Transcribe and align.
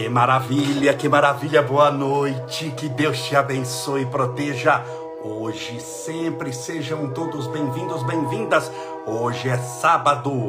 Que 0.00 0.08
maravilha, 0.08 0.94
que 0.94 1.10
maravilha, 1.10 1.62
boa 1.62 1.90
noite. 1.90 2.70
Que 2.74 2.88
Deus 2.88 3.18
te 3.18 3.36
abençoe 3.36 4.00
e 4.00 4.06
proteja. 4.06 4.82
Hoje, 5.22 5.78
sempre 5.78 6.54
sejam 6.54 7.10
todos 7.10 7.46
bem-vindos, 7.48 8.02
bem-vindas. 8.04 8.72
Hoje 9.06 9.50
é 9.50 9.58
sábado, 9.58 10.48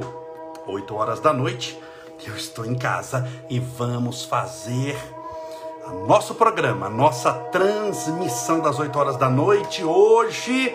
8 0.66 0.96
horas 0.96 1.20
da 1.20 1.34
noite. 1.34 1.78
Eu 2.26 2.34
estou 2.38 2.66
em 2.66 2.76
casa 2.76 3.28
e 3.50 3.60
vamos 3.60 4.24
fazer 4.24 4.98
nosso 6.08 6.34
programa, 6.36 6.88
nossa 6.88 7.34
transmissão 7.34 8.62
das 8.62 8.80
8 8.80 8.98
horas 8.98 9.18
da 9.18 9.30
noite. 9.30 9.84
Hoje, 9.84 10.74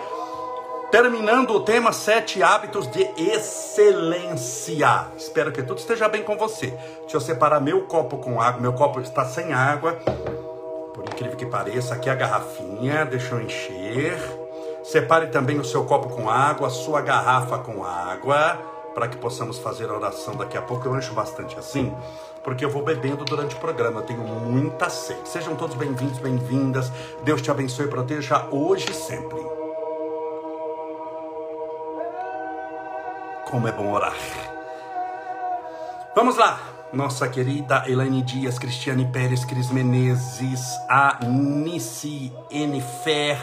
terminando 0.90 1.50
o 1.50 1.60
tema 1.60 1.92
Sete 1.92 2.42
Hábitos 2.42 2.90
de 2.90 3.02
Excelência. 3.16 5.06
Espero 5.16 5.52
que 5.52 5.62
tudo 5.62 5.78
esteja 5.78 6.08
bem 6.08 6.22
com 6.22 6.36
você. 6.36 6.68
Deixa 7.00 7.16
eu 7.16 7.20
separar 7.20 7.60
meu 7.60 7.82
copo 7.82 8.18
com 8.18 8.40
água. 8.40 8.60
Meu 8.60 8.72
copo 8.72 9.00
está 9.00 9.24
sem 9.24 9.52
água. 9.52 9.92
Por 10.94 11.04
incrível 11.04 11.36
que 11.36 11.46
pareça, 11.46 11.94
aqui 11.94 12.08
é 12.08 12.12
a 12.12 12.14
garrafinha. 12.14 13.04
Deixa 13.04 13.34
eu 13.34 13.42
encher. 13.42 14.18
Separe 14.84 15.26
também 15.28 15.58
o 15.58 15.64
seu 15.64 15.84
copo 15.84 16.08
com 16.08 16.30
água, 16.30 16.68
a 16.68 16.70
sua 16.70 17.00
garrafa 17.00 17.58
com 17.58 17.84
água, 17.84 18.56
para 18.94 19.08
que 19.08 19.16
possamos 19.16 19.58
fazer 19.58 19.90
a 19.90 19.94
oração 19.94 20.36
daqui 20.36 20.56
a 20.56 20.62
pouco. 20.62 20.86
Eu 20.86 20.96
encho 20.96 21.12
bastante 21.12 21.58
assim, 21.58 21.92
porque 22.44 22.64
eu 22.64 22.70
vou 22.70 22.82
bebendo 22.82 23.24
durante 23.24 23.56
o 23.56 23.58
programa. 23.58 24.00
Eu 24.00 24.06
tenho 24.06 24.22
muita 24.22 24.88
sede. 24.88 25.28
Sejam 25.28 25.56
todos 25.56 25.74
bem-vindos, 25.74 26.20
bem-vindas. 26.20 26.92
Deus 27.24 27.42
te 27.42 27.50
abençoe 27.50 27.86
e 27.86 27.88
proteja 27.88 28.46
hoje 28.52 28.86
e 28.88 28.94
sempre. 28.94 29.65
Como 33.46 33.68
é 33.68 33.72
bom 33.72 33.92
orar. 33.92 34.16
Vamos 36.16 36.36
lá. 36.36 36.58
Nossa 36.92 37.28
querida 37.28 37.84
Elaine 37.86 38.22
Dias, 38.22 38.58
Cristiane 38.58 39.06
Pérez, 39.06 39.44
Cris 39.44 39.70
Menezes, 39.70 40.60
a 40.88 41.18
Nici 41.24 42.32
Enifer, 42.50 43.38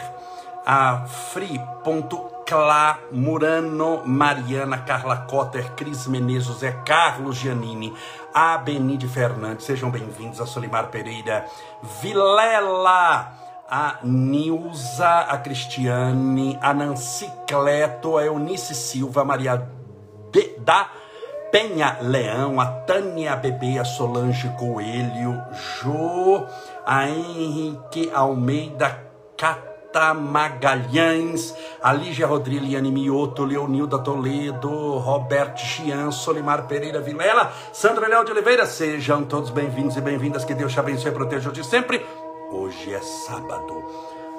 a 0.66 1.06
Fri.cla, 1.06 2.98
Murano, 3.12 4.02
Mariana, 4.04 4.78
Carla 4.78 5.24
Cotter, 5.28 5.72
Cris 5.74 6.06
Menezes, 6.06 6.48
José 6.48 6.72
Carlos 6.84 7.36
Giannini, 7.36 7.92
a 8.34 8.58
Benide 8.58 9.08
Fernandes, 9.08 9.64
sejam 9.64 9.90
bem-vindos, 9.90 10.40
a 10.40 10.46
Solimar 10.46 10.88
Pereira, 10.88 11.46
Vilela, 12.02 13.32
a 13.70 13.98
Nilza, 14.02 15.20
a 15.30 15.38
Cristiane, 15.38 16.58
a 16.60 16.74
Nancy 16.74 17.30
Cleto, 17.46 18.18
a 18.18 18.24
Eunice 18.24 18.74
Silva, 18.74 19.22
a 19.22 19.24
Maria 19.24 19.83
de, 20.34 20.58
da 20.58 20.90
Penha 21.52 21.98
Leão, 22.00 22.60
a 22.60 22.66
Tânia 22.66 23.36
Bebê, 23.36 23.78
a 23.78 23.84
Solange 23.84 24.48
Coelho, 24.58 25.40
Jo, 25.80 26.44
a 26.84 27.08
Henrique 27.08 28.10
Almeida 28.12 28.98
Cata 29.36 30.12
Magalhães, 30.12 31.54
a 31.80 31.92
Lígia 31.92 32.26
Rodrigues, 32.26 32.68
Liane 32.68 32.90
Mioto, 32.90 33.44
Leonilda 33.44 34.00
Toledo, 34.00 34.98
Roberto 34.98 35.60
Chian, 35.60 36.10
Solimar 36.10 36.66
Pereira 36.66 37.00
Vilela, 37.00 37.52
Sandra 37.72 38.08
Leal 38.08 38.24
de 38.24 38.32
Oliveira, 38.32 38.66
sejam 38.66 39.22
todos 39.22 39.50
bem-vindos 39.50 39.96
e 39.96 40.00
bem-vindas, 40.00 40.44
que 40.44 40.54
Deus 40.54 40.72
te 40.72 40.80
abençoe 40.80 41.12
e 41.12 41.14
proteja 41.14 41.52
de 41.52 41.64
sempre. 41.64 42.04
Hoje 42.50 42.92
é 42.92 43.00
sábado. 43.00 43.84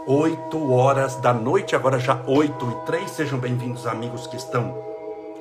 8 0.06 0.72
horas 0.72 1.16
da 1.16 1.34
noite, 1.34 1.76
agora 1.76 1.98
já 1.98 2.22
8 2.28 2.70
e 2.70 2.86
3. 2.86 3.10
Sejam 3.10 3.40
bem-vindos, 3.40 3.88
amigos 3.88 4.28
que 4.28 4.36
estão 4.36 4.95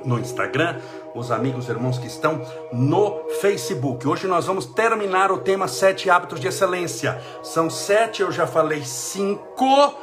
no 0.04 0.18
Instagram, 0.18 0.80
os 1.14 1.30
amigos 1.30 1.68
irmãos 1.68 1.98
que 1.98 2.06
estão 2.06 2.40
no 2.72 3.20
Facebook. 3.40 4.06
Hoje 4.06 4.26
nós 4.26 4.46
vamos 4.46 4.66
terminar 4.66 5.30
o 5.32 5.38
tema 5.38 5.68
Sete 5.68 6.10
Hábitos 6.10 6.40
de 6.40 6.48
Excelência. 6.48 7.20
São 7.42 7.70
sete, 7.70 8.22
eu 8.22 8.30
já 8.30 8.46
falei 8.46 8.82
cinco, 8.84 9.94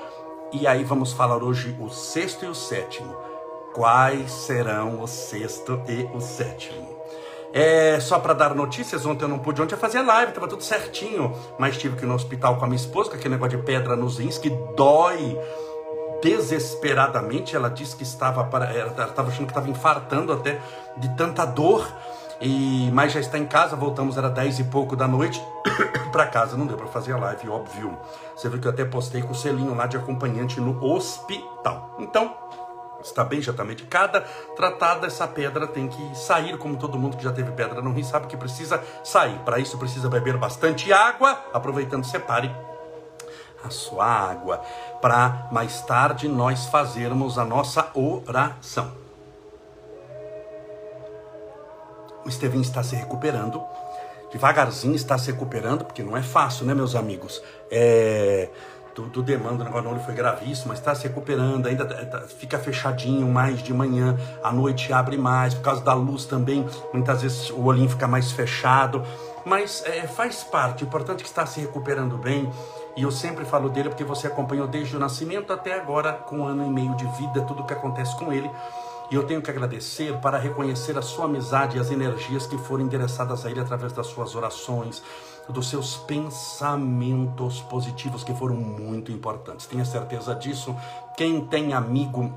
e 0.51 0.67
aí 0.67 0.83
vamos 0.83 1.13
falar 1.13 1.43
hoje 1.43 1.75
o 1.79 1.89
sexto 1.89 2.45
e 2.45 2.47
o 2.47 2.55
sétimo. 2.55 3.15
Quais 3.73 4.31
serão 4.31 5.01
o 5.01 5.07
sexto 5.07 5.81
e 5.87 6.09
o 6.15 6.19
sétimo? 6.19 7.01
É, 7.53 7.99
só 7.99 8.17
para 8.17 8.33
dar 8.33 8.55
notícias, 8.55 9.05
ontem 9.05 9.25
eu 9.25 9.29
não 9.29 9.39
pude, 9.39 9.61
ontem 9.61 9.75
fazia 9.75 10.01
live, 10.01 10.31
tava 10.31 10.47
tudo 10.47 10.63
certinho, 10.63 11.35
mas 11.59 11.77
tive 11.77 11.97
que 11.97 12.03
ir 12.03 12.07
no 12.07 12.15
hospital 12.15 12.57
com 12.57 12.63
a 12.63 12.67
minha 12.67 12.77
esposa, 12.77 13.09
com 13.09 13.17
aquele 13.17 13.33
negócio 13.33 13.57
de 13.57 13.63
pedra 13.63 13.95
nos 13.97 14.19
rins 14.19 14.37
que 14.37 14.49
dói 14.75 15.37
desesperadamente. 16.21 17.55
Ela 17.55 17.69
disse 17.69 17.95
que 17.95 18.03
estava 18.03 18.43
para, 18.45 18.65
ela 18.73 18.91
estava 18.91 19.29
achando 19.29 19.45
que 19.45 19.51
estava 19.51 19.69
infartando 19.69 20.31
até 20.33 20.59
de 20.97 21.09
tanta 21.15 21.45
dor. 21.45 21.87
E 22.43 22.89
mas 22.91 23.11
já 23.11 23.19
está 23.19 23.37
em 23.37 23.45
casa, 23.45 23.75
voltamos 23.75 24.17
era 24.17 24.27
10 24.27 24.59
e 24.59 24.63
pouco 24.63 24.95
da 24.95 25.07
noite 25.07 25.39
para 26.11 26.25
casa, 26.25 26.57
não 26.57 26.65
deu 26.65 26.75
para 26.75 26.87
fazer 26.87 27.13
a 27.13 27.17
live, 27.17 27.47
óbvio. 27.47 27.95
Você 28.35 28.49
viu 28.49 28.59
que 28.59 28.67
eu 28.67 28.71
até 28.71 28.83
postei 28.83 29.21
com 29.21 29.31
o 29.31 29.35
selinho 29.35 29.75
lá 29.75 29.85
de 29.85 29.95
acompanhante 29.95 30.59
no 30.59 30.83
hospital. 30.83 31.95
Então, 31.99 32.35
está 33.03 33.23
bem, 33.23 33.43
já 33.43 33.51
está 33.51 33.63
medicada, 33.63 34.21
tratada, 34.55 35.05
essa 35.05 35.27
pedra 35.27 35.67
tem 35.67 35.87
que 35.87 36.17
sair, 36.17 36.57
como 36.57 36.77
todo 36.77 36.97
mundo 36.97 37.15
que 37.15 37.23
já 37.23 37.31
teve 37.31 37.51
pedra 37.51 37.79
no 37.79 37.93
rim 37.93 38.03
sabe 38.03 38.25
que 38.25 38.35
precisa 38.35 38.83
sair. 39.03 39.37
Para 39.45 39.59
isso 39.59 39.77
precisa 39.77 40.09
beber 40.09 40.35
bastante 40.37 40.91
água, 40.91 41.39
aproveitando, 41.53 42.05
separe 42.05 42.51
a 43.63 43.69
sua 43.69 44.05
água, 44.05 44.61
para 45.01 45.47
mais 45.51 45.81
tarde 45.81 46.27
nós 46.27 46.65
fazermos 46.65 47.37
a 47.37 47.45
nossa 47.45 47.89
oração. 47.93 48.91
O 52.25 52.29
Estevinho 52.29 52.61
está 52.61 52.83
se 52.83 52.95
recuperando, 52.95 53.61
devagarzinho 54.31 54.95
está 54.95 55.17
se 55.17 55.31
recuperando, 55.31 55.85
porque 55.85 56.03
não 56.03 56.15
é 56.15 56.21
fácil, 56.21 56.65
né, 56.65 56.73
meus 56.73 56.95
amigos? 56.95 57.41
É, 57.69 58.49
do, 58.95 59.03
do 59.07 59.23
demanda, 59.23 59.61
o 59.61 59.65
negócio 59.65 59.83
no 59.83 59.95
olho 59.95 60.03
foi 60.03 60.13
gravíssimo, 60.13 60.69
mas 60.69 60.79
está 60.79 60.93
se 60.93 61.07
recuperando, 61.07 61.67
ainda 61.67 61.85
tá, 61.85 62.21
fica 62.21 62.59
fechadinho 62.59 63.27
mais 63.27 63.61
de 63.61 63.73
manhã, 63.73 64.17
à 64.43 64.51
noite 64.51 64.91
abre 64.91 65.17
mais, 65.17 65.53
por 65.53 65.63
causa 65.63 65.81
da 65.81 65.93
luz 65.93 66.25
também, 66.25 66.65
muitas 66.93 67.21
vezes 67.21 67.49
o 67.49 67.63
olhinho 67.63 67.89
fica 67.89 68.07
mais 68.07 68.31
fechado, 68.31 69.03
mas 69.45 69.83
é, 69.85 70.07
faz 70.07 70.43
parte, 70.43 70.83
o 70.83 70.87
importante 70.87 71.21
é 71.21 71.23
que 71.23 71.29
está 71.29 71.45
se 71.45 71.59
recuperando 71.61 72.17
bem, 72.17 72.51
e 72.95 73.03
eu 73.03 73.11
sempre 73.11 73.45
falo 73.45 73.69
dele 73.69 73.89
porque 73.89 74.03
você 74.03 74.27
acompanhou 74.27 74.67
desde 74.67 74.95
o 74.95 74.99
nascimento 74.99 75.53
até 75.53 75.73
agora, 75.79 76.13
com 76.13 76.39
um 76.39 76.45
ano 76.45 76.65
e 76.65 76.69
meio 76.69 76.95
de 76.95 77.05
vida, 77.17 77.41
tudo 77.41 77.63
o 77.63 77.65
que 77.65 77.73
acontece 77.73 78.15
com 78.17 78.31
ele. 78.31 78.49
E 79.09 79.15
eu 79.15 79.25
tenho 79.25 79.41
que 79.41 79.51
agradecer 79.51 80.17
para 80.19 80.37
reconhecer 80.37 80.97
a 80.97 81.01
sua 81.01 81.25
amizade 81.25 81.77
e 81.77 81.79
as 81.79 81.91
energias 81.91 82.47
que 82.47 82.57
foram 82.57 82.85
endereçadas 82.85 83.45
a 83.45 83.51
ele 83.51 83.59
através 83.59 83.91
das 83.91 84.07
suas 84.07 84.35
orações, 84.35 85.03
dos 85.49 85.69
seus 85.69 85.97
pensamentos 85.97 87.61
positivos 87.61 88.23
que 88.23 88.33
foram 88.33 88.55
muito 88.55 89.11
importantes. 89.11 89.65
Tenha 89.65 89.83
certeza 89.83 90.33
disso. 90.33 90.73
Quem 91.17 91.45
tem 91.45 91.73
amigo 91.73 92.33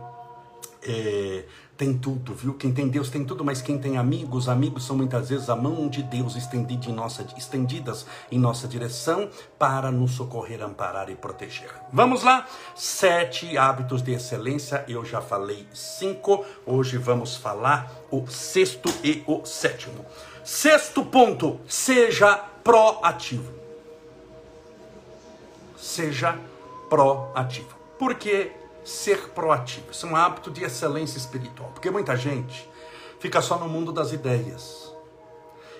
é, 0.82 1.44
tem 1.76 1.96
tudo, 1.96 2.34
viu? 2.34 2.54
Quem 2.54 2.72
tem 2.72 2.88
Deus 2.88 3.10
tem 3.10 3.24
tudo, 3.24 3.44
mas 3.44 3.60
quem 3.60 3.78
tem 3.78 3.96
amigos, 3.96 4.48
amigos 4.48 4.86
são 4.86 4.96
muitas 4.96 5.28
vezes 5.28 5.48
a 5.48 5.56
mão 5.56 5.88
de 5.88 6.02
Deus 6.02 6.36
estendida 6.36 6.88
em 6.88 6.92
nossa, 6.92 7.26
estendidas 7.36 8.06
em 8.30 8.38
nossa 8.38 8.68
direção 8.68 9.28
para 9.58 9.90
nos 9.90 10.12
socorrer, 10.12 10.62
amparar 10.62 11.10
e 11.10 11.16
proteger. 11.16 11.70
Vamos 11.92 12.22
lá? 12.22 12.46
Sete 12.74 13.58
hábitos 13.58 14.02
de 14.02 14.12
excelência, 14.12 14.84
eu 14.88 15.04
já 15.04 15.20
falei 15.20 15.66
cinco, 15.72 16.44
hoje 16.64 16.96
vamos 16.96 17.36
falar 17.36 17.90
o 18.10 18.26
sexto 18.28 18.88
e 19.02 19.24
o 19.26 19.44
sétimo. 19.44 20.04
Sexto 20.44 21.04
ponto, 21.04 21.60
seja 21.66 22.36
proativo. 22.62 23.52
Seja 25.76 26.38
proativo. 26.88 27.74
Por 27.98 28.14
que 28.14 28.52
ser 28.84 29.30
proativo. 29.30 29.90
Isso 29.90 30.06
é 30.06 30.10
um 30.10 30.16
hábito 30.16 30.50
de 30.50 30.62
excelência 30.62 31.18
espiritual. 31.18 31.70
Porque 31.72 31.90
muita 31.90 32.16
gente 32.16 32.68
fica 33.18 33.40
só 33.40 33.58
no 33.58 33.68
mundo 33.68 33.92
das 33.92 34.12
ideias. 34.12 34.92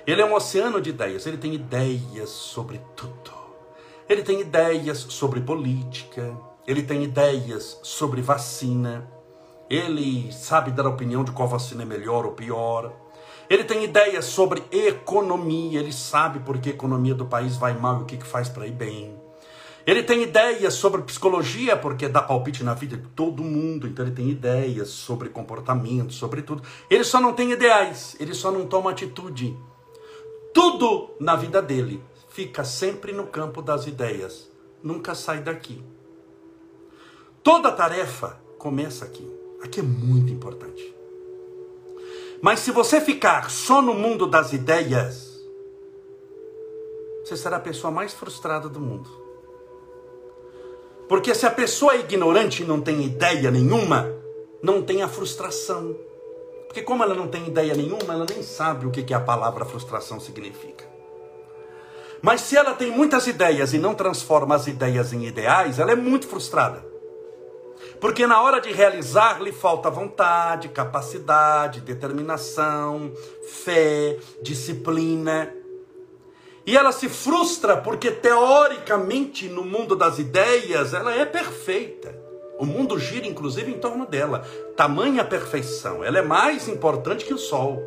Ele 0.07 0.21
é 0.21 0.25
um 0.25 0.35
oceano 0.35 0.81
de 0.81 0.91
ideias. 0.91 1.27
Ele 1.27 1.37
tem 1.37 1.55
ideias 1.55 2.31
sobre 2.31 2.81
tudo. 2.97 3.33
Ele 4.09 4.23
tem 4.23 4.41
ideias 4.41 4.99
sobre 4.99 5.41
política. 5.41 6.37
Ele 6.67 6.83
tem 6.83 7.05
ideias 7.05 7.79
sobre 7.83 8.21
vacina. 8.23 9.11
Ele 9.69 10.31
sabe 10.33 10.71
dar 10.71 10.87
opinião 10.87 11.25
de 11.25 11.33
qual 11.33 11.49
vacina 11.49 11.83
é 11.83 11.87
melhor 11.87 12.27
ou 12.27 12.33
pior. 12.33 12.93
Ele 13.49 13.65
tem 13.65 13.85
ideias 13.85 14.25
sobre 14.25 14.63
economia. 14.71 15.81
Ele 15.81 15.93
sabe 15.93 16.39
por 16.41 16.59
que 16.59 16.71
a 16.71 16.73
economia 16.73 17.15
do 17.15 17.27
país 17.27 17.57
vai 17.57 17.75
mal 17.75 18.01
e 18.01 18.03
o 18.03 18.07
que 18.07 18.19
faz 18.19 18.49
para 18.49 18.67
ir 18.67 18.73
bem. 18.73 19.24
Ele 19.87 20.03
tem 20.03 20.23
ideias 20.23 20.75
sobre 20.75 21.03
psicologia, 21.03 21.77
porque 21.77 22.09
dá 22.09 22.23
palpite 22.23 22.65
na 22.65 22.73
vida 22.73 22.97
de 22.97 23.07
todo 23.09 23.43
mundo, 23.43 23.87
então 23.87 24.05
ele 24.05 24.15
tem 24.15 24.31
ideias 24.31 24.89
sobre 24.89 25.29
comportamento, 25.29 26.13
sobre 26.13 26.41
tudo. 26.41 26.63
Ele 26.89 27.05
só 27.05 27.21
não 27.21 27.35
tem 27.35 27.53
ideais, 27.53 28.17
ele 28.19 28.33
só 28.33 28.51
não 28.51 28.67
toma 28.67 28.91
atitude. 28.91 29.57
Tudo 30.55 31.11
na 31.21 31.37
vida 31.37 31.61
dele 31.61 32.03
fica 32.31 32.65
sempre 32.65 33.13
no 33.13 33.27
campo 33.27 33.61
das 33.61 33.87
ideias, 33.87 34.51
nunca 34.83 35.15
sai 35.15 35.43
daqui. 35.43 35.83
Toda 37.43 37.71
tarefa 37.71 38.41
começa 38.57 39.05
aqui. 39.05 39.31
Aqui 39.63 39.81
é 39.81 39.83
muito 39.83 40.33
importante. 40.33 40.95
Mas 42.41 42.61
se 42.61 42.71
você 42.71 43.01
ficar 43.01 43.51
só 43.51 43.83
no 43.83 43.95
mundo 43.95 44.27
das 44.27 44.53
ideias, 44.53 45.43
você 47.23 47.37
será 47.37 47.59
a 47.59 47.61
pessoa 47.61 47.91
mais 47.91 48.13
frustrada 48.15 48.69
do 48.69 48.81
mundo. 48.81 49.24
Porque 51.09 51.35
se 51.35 51.47
a 51.47 51.51
pessoa 51.51 51.95
é 51.95 52.01
ignorante 52.01 52.63
e 52.63 52.67
não 52.67 52.81
tem 52.81 53.03
ideia 53.05 53.51
nenhuma, 53.51 54.11
não 54.63 54.83
tem 54.83 55.03
a 55.03 55.09
frustração. 55.09 55.97
Porque 56.67 56.83
como 56.83 57.03
ela 57.03 57.15
não 57.15 57.29
tem 57.29 57.47
ideia 57.47 57.75
nenhuma, 57.75 58.15
ela 58.15 58.27
nem 58.29 58.43
sabe 58.43 58.87
o 58.87 58.91
que, 58.91 59.03
que 59.03 59.15
a 59.15 59.21
palavra 59.21 59.65
frustração 59.65 60.19
significa. 60.19 60.85
Mas 62.23 62.41
se 62.41 62.57
ela 62.57 62.73
tem 62.73 62.91
muitas 62.91 63.27
ideias 63.27 63.75
e 63.75 63.79
não 63.79 63.95
transforma 63.95 64.55
as 64.55 64.67
ideias 64.67 65.13
em 65.13 65.27
ideais, 65.27 65.79
ela 65.79 65.93
é 65.93 65.95
muito 65.95 66.27
frustrada. 66.27 66.85
Porque 68.01 68.27
na 68.27 68.43
hora 68.43 68.61
de 68.61 68.73
realizar 68.73 69.43
lhe 69.43 69.53
falta 69.53 69.91
vontade, 69.91 70.69
capacidade, 70.69 71.81
determinação, 71.81 73.13
fé, 73.43 74.19
disciplina. 74.43 75.55
E 76.67 76.77
ela 76.77 76.93
se 76.93 77.09
frustra 77.09 77.77
porque, 77.77 78.11
teoricamente, 78.11 79.49
no 79.49 79.65
mundo 79.65 79.95
das 79.95 80.19
ideias, 80.19 80.95
ela 80.95 81.15
é 81.15 81.27
perfeita. 81.27 82.19
O 82.59 82.65
mundo 82.65 82.99
gira, 82.99 83.27
inclusive, 83.27 83.71
em 83.71 83.79
torno 83.79 84.07
dela. 84.07 84.47
Tamanha 84.77 85.25
perfeição. 85.25 86.03
Ela 86.03 86.19
é 86.19 86.23
mais 86.23 86.69
importante 86.69 87.25
que 87.25 87.35
o 87.35 87.39
sol. 87.39 87.83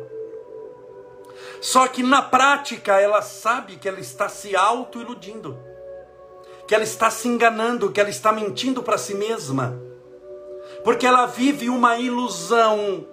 Só 1.60 1.88
que 1.88 2.02
na 2.04 2.22
prática, 2.22 3.00
ela 3.00 3.20
sabe 3.20 3.76
que 3.76 3.88
ela 3.88 3.98
está 3.98 4.28
se 4.28 4.54
auto-iludindo. 4.54 5.58
Que 6.66 6.74
ela 6.74 6.84
está 6.84 7.10
se 7.10 7.26
enganando, 7.26 7.90
que 7.90 8.00
ela 8.00 8.10
está 8.10 8.30
mentindo 8.30 8.82
para 8.82 8.98
si 8.98 9.14
mesma. 9.14 9.80
Porque 10.84 11.06
ela 11.06 11.26
vive 11.26 11.68
uma 11.68 11.98
ilusão. 11.98 13.06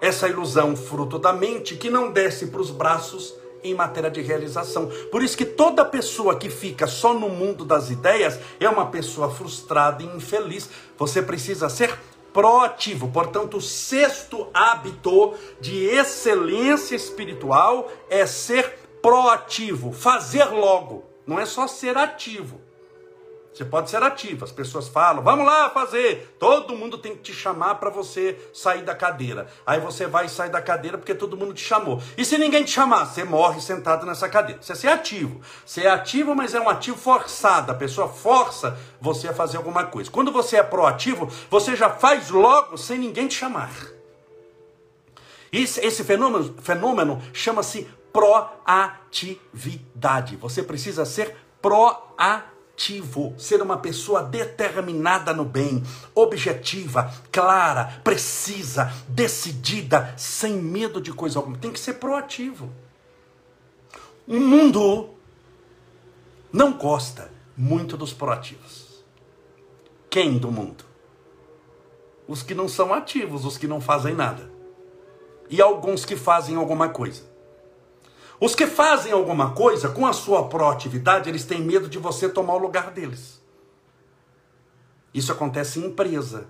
Essa 0.00 0.28
ilusão, 0.28 0.76
fruto 0.76 1.18
da 1.18 1.32
mente, 1.32 1.76
que 1.76 1.90
não 1.90 2.10
desce 2.10 2.46
para 2.46 2.60
os 2.60 2.70
braços 2.70 3.34
em 3.62 3.74
matéria 3.74 4.10
de 4.10 4.20
realização. 4.20 4.90
Por 5.10 5.22
isso 5.22 5.36
que 5.36 5.44
toda 5.44 5.84
pessoa 5.84 6.36
que 6.36 6.48
fica 6.48 6.86
só 6.86 7.14
no 7.14 7.28
mundo 7.28 7.64
das 7.64 7.90
ideias 7.90 8.38
é 8.60 8.68
uma 8.68 8.86
pessoa 8.86 9.30
frustrada 9.30 10.02
e 10.02 10.06
infeliz. 10.06 10.68
Você 10.96 11.22
precisa 11.22 11.68
ser 11.68 11.98
proativo. 12.32 13.08
Portanto, 13.08 13.56
o 13.56 13.60
sexto 13.60 14.48
hábito 14.52 15.34
de 15.60 15.86
excelência 15.86 16.94
espiritual 16.94 17.90
é 18.08 18.26
ser 18.26 18.78
proativo, 19.02 19.92
fazer 19.92 20.44
logo. 20.44 21.04
Não 21.26 21.38
é 21.38 21.46
só 21.46 21.66
ser 21.66 21.96
ativo. 21.96 22.67
Você 23.52 23.64
pode 23.64 23.90
ser 23.90 24.00
ativo. 24.02 24.44
As 24.44 24.52
pessoas 24.52 24.86
falam, 24.88 25.22
vamos 25.22 25.44
lá 25.44 25.68
fazer. 25.70 26.36
Todo 26.38 26.76
mundo 26.76 26.96
tem 26.96 27.16
que 27.16 27.22
te 27.22 27.32
chamar 27.32 27.74
para 27.76 27.90
você 27.90 28.38
sair 28.52 28.82
da 28.82 28.94
cadeira. 28.94 29.48
Aí 29.66 29.80
você 29.80 30.06
vai 30.06 30.28
sair 30.28 30.50
da 30.50 30.62
cadeira 30.62 30.96
porque 30.96 31.12
todo 31.14 31.36
mundo 31.36 31.52
te 31.52 31.64
chamou. 31.64 32.00
E 32.16 32.24
se 32.24 32.38
ninguém 32.38 32.62
te 32.64 32.70
chamar, 32.70 33.06
você 33.06 33.24
morre 33.24 33.60
sentado 33.60 34.06
nessa 34.06 34.28
cadeira. 34.28 34.62
Você 34.62 34.70
é 34.72 34.76
ser 34.76 34.86
ativo. 34.88 35.40
Você 35.66 35.82
é 35.82 35.90
ativo, 35.90 36.36
mas 36.36 36.54
é 36.54 36.60
um 36.60 36.68
ativo 36.68 36.96
forçado. 36.96 37.72
A 37.72 37.74
pessoa 37.74 38.08
força 38.08 38.78
você 39.00 39.26
a 39.28 39.34
fazer 39.34 39.56
alguma 39.56 39.86
coisa. 39.86 40.08
Quando 40.10 40.30
você 40.30 40.56
é 40.56 40.62
proativo, 40.62 41.28
você 41.50 41.74
já 41.74 41.90
faz 41.90 42.30
logo 42.30 42.76
sem 42.76 42.96
ninguém 42.98 43.26
te 43.26 43.34
chamar. 43.34 43.72
Esse, 45.50 45.84
esse 45.84 46.04
fenômeno, 46.04 46.54
fenômeno 46.60 47.20
chama-se 47.32 47.88
proatividade. 48.12 50.36
Você 50.36 50.62
precisa 50.62 51.04
ser 51.04 51.34
proativo 51.60 52.57
ativo, 52.78 53.34
ser 53.36 53.60
uma 53.60 53.76
pessoa 53.78 54.22
determinada 54.22 55.34
no 55.34 55.44
bem, 55.44 55.82
objetiva, 56.14 57.12
clara, 57.32 58.00
precisa, 58.04 58.92
decidida, 59.08 60.14
sem 60.16 60.54
medo 60.54 61.00
de 61.00 61.12
coisa 61.12 61.40
alguma. 61.40 61.58
Tem 61.58 61.72
que 61.72 61.80
ser 61.80 61.94
proativo. 61.94 62.70
O 64.28 64.38
mundo 64.38 65.10
não 66.52 66.72
gosta 66.78 67.32
muito 67.56 67.96
dos 67.96 68.12
proativos. 68.12 69.04
Quem 70.08 70.38
do 70.38 70.52
mundo? 70.52 70.84
Os 72.28 72.42
que 72.44 72.54
não 72.54 72.68
são 72.68 72.94
ativos, 72.94 73.44
os 73.44 73.58
que 73.58 73.66
não 73.66 73.80
fazem 73.80 74.14
nada. 74.14 74.48
E 75.50 75.60
alguns 75.60 76.04
que 76.04 76.14
fazem 76.14 76.54
alguma 76.56 76.90
coisa. 76.90 77.27
Os 78.40 78.54
que 78.54 78.66
fazem 78.66 79.12
alguma 79.12 79.50
coisa 79.50 79.88
com 79.88 80.06
a 80.06 80.12
sua 80.12 80.48
proatividade, 80.48 81.28
eles 81.28 81.44
têm 81.44 81.60
medo 81.60 81.88
de 81.88 81.98
você 81.98 82.28
tomar 82.28 82.54
o 82.54 82.58
lugar 82.58 82.92
deles. 82.92 83.42
Isso 85.12 85.32
acontece 85.32 85.80
em 85.80 85.86
empresa. 85.86 86.46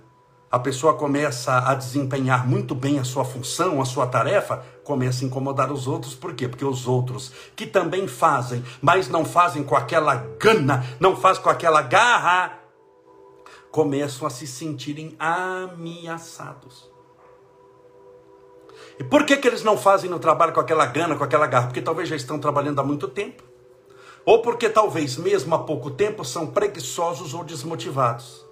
A 0.51 0.59
pessoa 0.59 0.95
começa 0.95 1.59
a 1.59 1.75
desempenhar 1.75 2.47
muito 2.47 2.73
bem 2.73 2.99
a 2.99 3.03
sua 3.03 3.23
função, 3.23 3.81
a 3.81 3.85
sua 3.85 4.07
tarefa, 4.07 4.63
começa 4.83 5.23
a 5.23 5.27
incomodar 5.27 5.71
os 5.71 5.87
outros. 5.87 6.15
Por 6.15 6.33
quê? 6.33 6.47
Porque 6.47 6.65
os 6.65 6.87
outros 6.87 7.31
que 7.55 7.67
também 7.67 8.07
fazem, 8.07 8.63
mas 8.81 9.07
não 9.07 9.23
fazem 9.23 9.63
com 9.63 9.75
aquela 9.75 10.15
gana, 10.39 10.83
não 10.99 11.15
fazem 11.15 11.43
com 11.43 11.49
aquela 11.49 11.83
garra, 11.83 12.59
começam 13.71 14.27
a 14.27 14.29
se 14.31 14.47
sentirem 14.47 15.15
ameaçados. 15.19 16.88
E 18.99 19.03
por 19.03 19.25
que, 19.25 19.37
que 19.37 19.47
eles 19.47 19.63
não 19.63 19.77
fazem 19.77 20.09
no 20.09 20.19
trabalho 20.19 20.51
com 20.51 20.59
aquela 20.59 20.85
gana, 20.85 21.15
com 21.15 21.23
aquela 21.23 21.47
garra? 21.47 21.67
Porque 21.67 21.81
talvez 21.81 22.09
já 22.09 22.17
estão 22.17 22.37
trabalhando 22.37 22.79
há 22.79 22.83
muito 22.83 23.07
tempo. 23.07 23.43
Ou 24.25 24.41
porque 24.41 24.67
talvez 24.69 25.15
mesmo 25.15 25.55
há 25.55 25.59
pouco 25.59 25.89
tempo 25.89 26.25
são 26.25 26.47
preguiçosos 26.47 27.33
ou 27.33 27.45
desmotivados. 27.45 28.45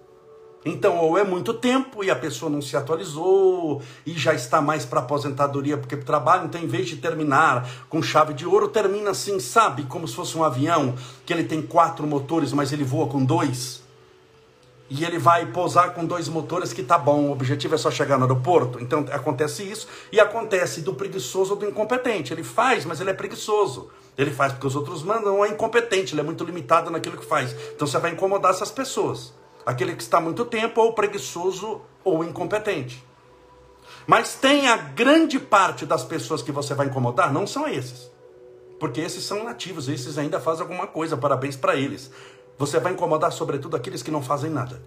Então, 0.66 0.98
ou 0.98 1.18
é 1.18 1.24
muito 1.24 1.54
tempo 1.54 2.02
e 2.02 2.10
a 2.10 2.16
pessoa 2.16 2.50
não 2.50 2.62
se 2.62 2.76
atualizou 2.78 3.82
e 4.06 4.14
já 4.14 4.34
está 4.34 4.62
mais 4.62 4.86
para 4.86 5.02
aposentadoria 5.02 5.78
porque 5.78 5.98
trabalha, 5.98 6.46
então 6.46 6.60
em 6.60 6.68
vez 6.68 6.88
de 6.88 6.96
terminar 6.96 7.70
com 7.90 8.02
chave 8.02 8.34
de 8.34 8.46
ouro, 8.46 8.68
termina 8.68 9.12
assim, 9.12 9.40
sabe? 9.40 9.84
Como 9.84 10.08
se 10.08 10.16
fosse 10.16 10.38
um 10.38 10.44
avião 10.44 10.96
que 11.26 11.32
ele 11.32 11.44
tem 11.44 11.62
quatro 11.62 12.08
motores, 12.08 12.54
mas 12.54 12.74
ele 12.74 12.84
voa 12.84 13.08
com 13.08 13.24
dois 13.24 13.87
e 14.90 15.04
ele 15.04 15.18
vai 15.20 15.46
pousar 15.48 15.94
com 15.94 16.06
dois 16.06 16.30
motores 16.30 16.72
que 16.72 16.82
tá 16.82 16.98
bom, 16.98 17.28
o 17.28 17.32
objetivo 17.32 17.76
é 17.76 17.78
só 17.78 17.92
chegar 17.92 18.18
no 18.18 18.24
aeroporto. 18.24 18.80
Então 18.82 19.06
acontece 19.12 19.64
isso 19.64 19.88
e 20.12 20.20
acontece 20.20 20.82
do 20.82 20.94
preguiçoso 20.94 21.54
ou 21.54 21.60
do 21.60 21.66
incompetente. 21.66 22.34
Ele 22.34 22.44
faz, 22.44 22.86
mas 22.86 23.02
ele 23.02 23.10
é 23.10 23.14
preguiçoso. 23.14 23.90
Ele 24.18 24.32
faz 24.32 24.54
porque 24.54 24.66
os 24.66 24.76
outros 24.76 25.04
mandam, 25.04 25.36
ou 25.36 25.46
é 25.46 25.50
incompetente, 25.50 26.14
ele 26.14 26.22
é 26.22 26.24
muito 26.24 26.44
limitado 26.44 26.90
naquilo 26.90 27.18
que 27.18 27.26
faz. 27.26 27.56
Então 27.76 27.88
você 27.88 28.00
vai 28.00 28.12
incomodar 28.12 28.52
essas 28.52 28.72
pessoas. 28.72 29.34
Aquele 29.66 29.96
que 29.96 30.02
está 30.02 30.22
muito 30.22 30.46
tempo, 30.46 30.82
ou 30.82 30.94
preguiçoso, 30.94 31.82
ou 32.04 32.24
incompetente. 32.24 33.06
Mas 34.08 34.36
tem 34.36 34.70
a 34.70 34.78
grande 34.78 35.38
parte 35.38 35.86
das 35.86 36.04
pessoas 36.04 36.42
que 36.42 36.52
você 36.52 36.74
vai 36.74 36.88
incomodar, 36.88 37.32
não 37.32 37.46
são 37.46 37.68
esses. 37.68 38.10
Porque 38.80 39.02
esses 39.02 39.24
são 39.24 39.44
nativos, 39.44 39.90
esses 39.90 40.18
ainda 40.18 40.40
fazem 40.40 40.62
alguma 40.62 40.88
coisa, 40.88 41.18
parabéns 41.18 41.56
para 41.56 41.76
eles. 41.76 42.10
Você 42.58 42.80
vai 42.80 42.94
incomodar, 42.94 43.32
sobretudo, 43.32 43.76
aqueles 43.76 44.02
que 44.02 44.12
não 44.12 44.22
fazem 44.22 44.50
nada. 44.50 44.82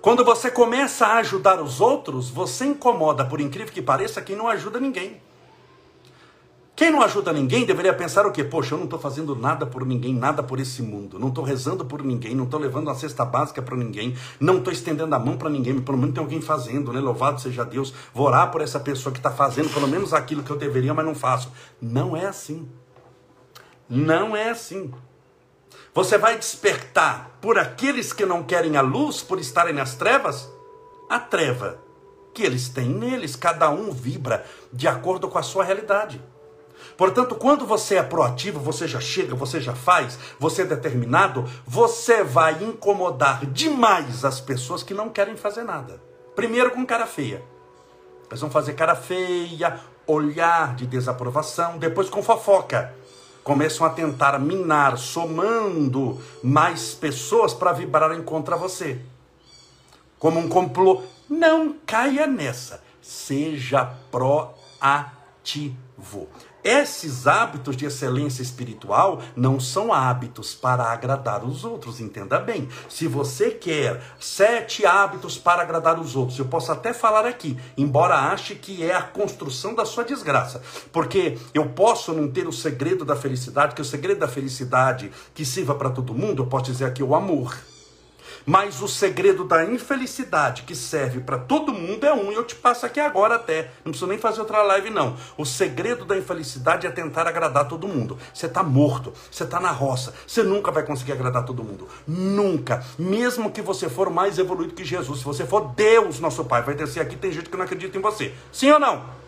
Quando 0.00 0.24
você 0.24 0.50
começa 0.50 1.06
a 1.06 1.16
ajudar 1.16 1.62
os 1.62 1.80
outros, 1.80 2.28
você 2.28 2.66
incomoda, 2.66 3.24
por 3.24 3.40
incrível 3.40 3.72
que 3.72 3.80
pareça, 3.80 4.20
quem 4.20 4.36
não 4.36 4.48
ajuda 4.48 4.78
ninguém. 4.78 5.20
Quem 6.76 6.90
não 6.90 7.02
ajuda 7.02 7.32
ninguém 7.32 7.64
deveria 7.64 7.94
pensar 7.94 8.26
o 8.26 8.32
quê? 8.32 8.42
Poxa, 8.42 8.74
eu 8.74 8.78
não 8.78 8.84
estou 8.84 8.98
fazendo 8.98 9.36
nada 9.36 9.64
por 9.64 9.86
ninguém, 9.86 10.12
nada 10.12 10.42
por 10.42 10.58
esse 10.58 10.82
mundo. 10.82 11.20
Não 11.20 11.28
estou 11.28 11.44
rezando 11.44 11.84
por 11.84 12.02
ninguém, 12.02 12.34
não 12.34 12.44
estou 12.44 12.58
levando 12.58 12.88
uma 12.88 12.96
cesta 12.96 13.24
básica 13.24 13.62
para 13.62 13.76
ninguém, 13.76 14.16
não 14.40 14.58
estou 14.58 14.72
estendendo 14.72 15.14
a 15.14 15.18
mão 15.18 15.36
para 15.36 15.48
ninguém, 15.48 15.80
pelo 15.80 15.96
menos 15.96 16.14
tem 16.14 16.22
alguém 16.22 16.40
fazendo, 16.40 16.92
né? 16.92 16.98
Louvado 16.98 17.40
seja 17.40 17.64
Deus. 17.64 17.94
Vou 18.12 18.26
orar 18.26 18.50
por 18.50 18.60
essa 18.60 18.80
pessoa 18.80 19.12
que 19.12 19.20
está 19.20 19.30
fazendo 19.30 19.72
pelo 19.72 19.86
menos 19.86 20.12
aquilo 20.12 20.42
que 20.42 20.50
eu 20.50 20.56
deveria, 20.56 20.92
mas 20.92 21.06
não 21.06 21.14
faço. 21.14 21.52
Não 21.80 22.16
é 22.16 22.26
assim. 22.26 22.68
Não 23.88 24.36
é 24.36 24.50
assim. 24.50 24.92
Você 25.94 26.18
vai 26.18 26.36
despertar 26.36 27.38
por 27.40 27.56
aqueles 27.56 28.12
que 28.12 28.26
não 28.26 28.42
querem 28.42 28.76
a 28.76 28.80
luz, 28.80 29.22
por 29.22 29.38
estarem 29.38 29.72
nas 29.72 29.94
trevas, 29.94 30.50
a 31.08 31.20
treva 31.20 31.78
que 32.34 32.42
eles 32.42 32.68
têm 32.68 32.88
neles. 32.88 33.36
Cada 33.36 33.70
um 33.70 33.92
vibra 33.92 34.44
de 34.72 34.88
acordo 34.88 35.28
com 35.28 35.38
a 35.38 35.42
sua 35.42 35.62
realidade. 35.62 36.20
Portanto, 36.96 37.36
quando 37.36 37.64
você 37.64 37.94
é 37.94 38.02
proativo, 38.02 38.58
você 38.58 38.88
já 38.88 39.00
chega, 39.00 39.36
você 39.36 39.60
já 39.60 39.72
faz, 39.72 40.18
você 40.36 40.62
é 40.62 40.64
determinado, 40.64 41.48
você 41.64 42.24
vai 42.24 42.60
incomodar 42.64 43.46
demais 43.46 44.24
as 44.24 44.40
pessoas 44.40 44.82
que 44.82 44.92
não 44.92 45.08
querem 45.08 45.36
fazer 45.36 45.62
nada. 45.62 46.02
Primeiro 46.34 46.72
com 46.72 46.84
cara 46.84 47.06
feia. 47.06 47.40
Eles 48.28 48.40
vão 48.40 48.50
fazer 48.50 48.72
cara 48.72 48.96
feia, 48.96 49.78
olhar 50.08 50.74
de 50.74 50.86
desaprovação, 50.86 51.78
depois 51.78 52.10
com 52.10 52.20
fofoca 52.20 52.92
começam 53.44 53.86
a 53.86 53.90
tentar 53.90 54.40
minar, 54.40 54.98
somando 54.98 56.18
mais 56.42 56.94
pessoas 56.94 57.52
para 57.52 57.72
vibrarem 57.72 58.22
contra 58.22 58.56
você. 58.56 58.98
Como 60.18 60.40
um 60.40 60.48
complô. 60.48 61.02
Não 61.28 61.76
caia 61.86 62.26
nessa. 62.26 62.82
Seja 63.02 63.84
proativo. 64.10 64.96
Esses 66.64 67.26
hábitos 67.26 67.76
de 67.76 67.84
excelência 67.84 68.40
espiritual 68.40 69.20
não 69.36 69.60
são 69.60 69.92
hábitos 69.92 70.54
para 70.54 70.84
agradar 70.84 71.44
os 71.44 71.62
outros, 71.62 72.00
entenda 72.00 72.38
bem. 72.38 72.66
Se 72.88 73.06
você 73.06 73.50
quer 73.50 74.02
sete 74.18 74.86
hábitos 74.86 75.36
para 75.36 75.60
agradar 75.60 76.00
os 76.00 76.16
outros, 76.16 76.38
eu 76.38 76.46
posso 76.46 76.72
até 76.72 76.94
falar 76.94 77.26
aqui, 77.26 77.58
embora 77.76 78.14
ache 78.14 78.54
que 78.54 78.82
é 78.82 78.94
a 78.94 79.02
construção 79.02 79.74
da 79.74 79.84
sua 79.84 80.04
desgraça, 80.04 80.62
porque 80.90 81.36
eu 81.52 81.68
posso 81.68 82.14
não 82.14 82.30
ter 82.30 82.48
o 82.48 82.52
segredo 82.52 83.04
da 83.04 83.14
felicidade, 83.14 83.74
que 83.74 83.82
o 83.82 83.84
segredo 83.84 84.20
da 84.20 84.28
felicidade 84.28 85.12
que 85.34 85.44
sirva 85.44 85.74
para 85.74 85.90
todo 85.90 86.14
mundo, 86.14 86.44
eu 86.44 86.46
posso 86.46 86.64
dizer 86.64 86.86
aqui 86.86 87.02
o 87.02 87.14
amor. 87.14 87.54
Mas 88.46 88.82
o 88.82 88.88
segredo 88.88 89.44
da 89.44 89.64
infelicidade 89.64 90.62
que 90.62 90.74
serve 90.74 91.20
para 91.20 91.38
todo 91.38 91.72
mundo 91.72 92.04
é 92.04 92.12
um, 92.12 92.30
e 92.30 92.34
eu 92.34 92.44
te 92.44 92.54
passo 92.54 92.84
aqui 92.84 93.00
agora 93.00 93.36
até. 93.36 93.70
Não 93.84 93.90
preciso 93.90 94.06
nem 94.06 94.18
fazer 94.18 94.40
outra 94.40 94.62
live, 94.62 94.90
não. 94.90 95.16
O 95.36 95.46
segredo 95.46 96.04
da 96.04 96.16
infelicidade 96.16 96.86
é 96.86 96.90
tentar 96.90 97.26
agradar 97.26 97.66
todo 97.66 97.88
mundo. 97.88 98.18
Você 98.32 98.46
está 98.46 98.62
morto, 98.62 99.12
você 99.30 99.44
está 99.44 99.58
na 99.58 99.70
roça, 99.70 100.12
você 100.26 100.42
nunca 100.42 100.70
vai 100.70 100.82
conseguir 100.82 101.12
agradar 101.12 101.44
todo 101.44 101.64
mundo. 101.64 101.88
Nunca. 102.06 102.84
Mesmo 102.98 103.50
que 103.50 103.62
você 103.62 103.88
for 103.88 104.10
mais 104.10 104.38
evoluído 104.38 104.74
que 104.74 104.84
Jesus, 104.84 105.20
se 105.20 105.24
você 105.24 105.46
for 105.46 105.72
Deus, 105.74 106.20
nosso 106.20 106.44
Pai, 106.44 106.62
vai 106.62 106.74
descer 106.74 107.00
aqui, 107.00 107.16
tem 107.16 107.32
gente 107.32 107.48
que 107.48 107.56
não 107.56 107.64
acredita 107.64 107.96
em 107.96 108.00
você. 108.00 108.34
Sim 108.52 108.70
ou 108.72 108.78
não? 108.78 109.23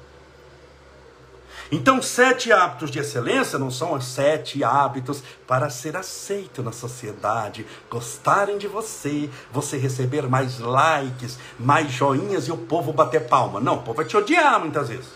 Então, 1.70 2.00
sete 2.00 2.52
hábitos 2.52 2.90
de 2.90 3.00
excelência 3.00 3.58
não 3.58 3.70
são 3.70 3.92
os 3.94 4.04
sete 4.04 4.62
hábitos 4.62 5.22
para 5.46 5.68
ser 5.68 5.96
aceito 5.96 6.62
na 6.62 6.70
sociedade, 6.70 7.66
gostarem 7.90 8.56
de 8.56 8.68
você, 8.68 9.28
você 9.52 9.76
receber 9.76 10.28
mais 10.28 10.58
likes, 10.60 11.38
mais 11.58 11.90
joinhas 11.90 12.46
e 12.46 12.52
o 12.52 12.56
povo 12.56 12.92
bater 12.92 13.26
palma. 13.26 13.60
Não, 13.60 13.76
o 13.76 13.82
povo 13.82 13.96
vai 13.96 14.04
te 14.04 14.16
odiar 14.16 14.60
muitas 14.60 14.88
vezes. 14.88 15.08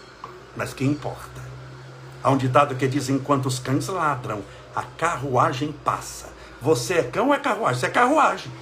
Mas 0.57 0.75
que 0.75 0.85
importa? 0.85 1.41
Há 2.23 2.31
um 2.31 2.37
ditado 2.37 2.75
que 2.75 2.89
diz: 2.89 3.09
enquanto 3.09 3.47
os 3.47 3.59
cães 3.59 3.87
ladram, 3.87 4.43
a 4.75 4.83
carruagem 4.83 5.73
passa. 5.85 6.29
Você 6.61 6.95
é 6.95 7.03
cão 7.03 7.29
ou 7.29 7.35
é 7.35 7.39
carruagem? 7.39 7.81
Você 7.81 7.87
é 7.87 7.91
carruagem. 7.91 8.53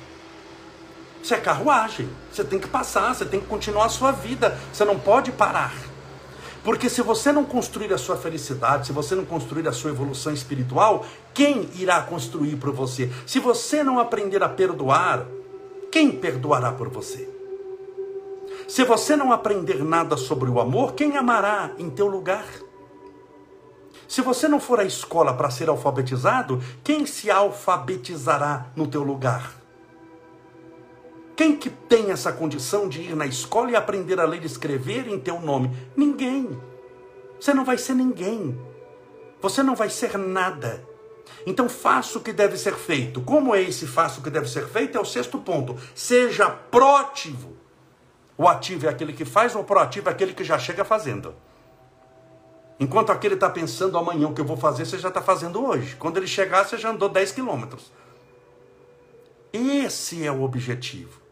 Você 1.23 1.35
é 1.35 1.39
carruagem. 1.39 2.09
Você 2.31 2.45
tem 2.45 2.59
que 2.59 2.69
passar, 2.69 3.15
você 3.15 3.25
tem 3.25 3.41
que 3.41 3.47
continuar 3.47 3.87
a 3.87 3.89
sua 3.89 4.13
vida. 4.13 4.57
Você 4.73 4.85
não 4.85 4.99
pode 4.99 5.33
parar. 5.33 5.73
Porque 6.65 6.89
se 6.89 7.03
você 7.03 7.33
não 7.33 7.45
construir 7.45 7.93
a 7.93 7.99
sua 7.99 8.17
felicidade, 8.17 8.87
se 8.87 8.93
você 8.93 9.15
não 9.15 9.25
construir 9.25 9.67
a 9.69 9.73
sua 9.73 9.91
evolução 9.91 10.33
espiritual, 10.33 11.05
quem 11.33 11.69
irá 11.77 12.03
construir 12.03 12.57
por 12.57 12.73
você? 12.73 13.11
Se 13.27 13.39
você 13.39 13.83
não 13.83 13.99
aprender 13.99 14.43
a 14.43 14.49
perdoar, 14.49 15.27
quem 15.91 16.11
perdoará 16.11 16.73
por 16.73 16.89
você? 16.89 17.29
Se 18.69 18.85
você 18.85 19.17
não 19.17 19.33
aprender 19.33 19.83
nada 19.83 20.17
sobre 20.17 20.51
o 20.51 20.61
amor, 20.61 20.93
quem 20.93 21.17
amará 21.17 21.71
em 21.79 21.89
teu 21.89 22.07
lugar? 22.07 22.45
Se 24.07 24.21
você 24.21 24.49
não 24.49 24.59
for 24.59 24.81
à 24.81 24.85
escola 24.85 25.35
para 25.35 25.51
ser 25.51 25.69
alfabetizado, 25.69 26.63
quem 26.83 27.07
se 27.07 27.31
alfabetizará 27.31 28.67
no 28.75 28.87
teu 28.87 29.03
lugar? 29.03 29.53
Quem 31.39 31.55
que 31.57 31.71
tem 31.71 32.11
essa 32.11 32.33
condição 32.33 32.89
de 32.89 33.01
ir 33.01 33.15
na 33.15 33.25
escola 33.25 33.71
e 33.71 33.77
aprender 33.77 34.19
a 34.19 34.25
ler 34.25 34.43
e 34.43 34.47
escrever 34.47 35.07
em 35.07 35.21
teu 35.21 35.41
nome? 35.41 35.71
Ninguém. 35.97 36.61
Você 37.39 37.55
não 37.55 37.65
vai 37.65 37.79
ser 37.79 37.95
ninguém. 37.95 38.61
Você 39.41 39.63
não 39.63 39.77
vai 39.77 39.89
ser 39.89 40.19
nada. 40.19 40.85
Então 41.47 41.69
faça 41.69 42.19
o 42.19 42.21
que 42.21 42.33
deve 42.33 42.59
ser 42.59 42.75
feito. 42.75 43.21
Como 43.21 43.55
é 43.55 43.63
esse 43.63 43.87
faça 43.87 44.19
o 44.19 44.23
que 44.25 44.31
deve 44.31 44.49
ser 44.49 44.67
feito? 44.67 44.99
É 44.99 45.01
o 45.01 45.05
sexto 45.05 45.39
ponto. 45.39 45.77
Seja 45.95 46.51
proativo. 46.51 47.57
O 48.37 48.49
ativo 48.49 48.87
é 48.87 48.89
aquele 48.89 49.13
que 49.13 49.25
faz, 49.25 49.55
o 49.55 49.63
proativo 49.63 50.09
é 50.09 50.13
aquele 50.13 50.35
que 50.35 50.43
já 50.43 50.59
chega 50.59 50.85
fazendo. 50.85 51.37
Enquanto 52.81 53.13
aquele 53.13 53.35
está 53.35 53.49
pensando 53.49 53.97
amanhã 53.97 54.27
o 54.27 54.35
que 54.35 54.41
eu 54.41 54.45
vou 54.45 54.57
fazer, 54.57 54.85
você 54.85 54.99
já 54.99 55.07
está 55.07 55.23
fazendo 55.23 55.65
hoje. 55.65 55.95
Quando 55.95 56.17
ele 56.17 56.27
chegar, 56.27 56.67
você 56.67 56.77
já 56.77 56.91
andou 56.91 57.09
10 57.09 57.31
quilômetros. 57.31 57.93
Esse 59.53 60.27
é 60.27 60.33
o 60.33 60.43
objetivo. 60.43 61.28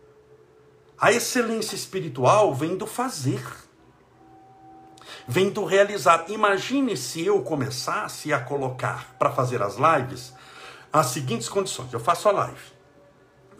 A 0.98 1.12
excelência 1.12 1.74
espiritual 1.74 2.54
vem 2.54 2.76
do 2.76 2.86
fazer, 2.86 3.44
vem 5.28 5.50
do 5.50 5.64
realizar. 5.64 6.24
Imagine 6.28 6.96
se 6.96 7.24
eu 7.24 7.42
começasse 7.42 8.32
a 8.32 8.40
colocar 8.40 9.14
para 9.18 9.30
fazer 9.30 9.62
as 9.62 9.76
lives 9.76 10.32
as 10.92 11.06
seguintes 11.06 11.48
condições: 11.48 11.92
eu 11.92 12.00
faço 12.00 12.28
a 12.28 12.32
live, 12.32 12.72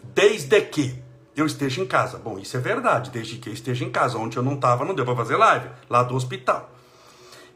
desde 0.03 0.59
que 0.61 1.01
eu 1.35 1.45
esteja 1.45 1.81
em 1.81 1.85
casa. 1.85 2.17
Bom, 2.17 2.39
isso 2.39 2.57
é 2.57 2.59
verdade, 2.59 3.11
desde 3.11 3.37
que 3.37 3.49
eu 3.49 3.53
esteja 3.53 3.85
em 3.85 3.91
casa. 3.91 4.17
Onde 4.17 4.37
eu 4.37 4.43
não 4.43 4.55
estava, 4.55 4.83
não 4.83 4.95
deu 4.95 5.05
para 5.05 5.15
fazer 5.15 5.35
live, 5.35 5.69
lá 5.87 6.01
do 6.01 6.15
hospital. 6.15 6.71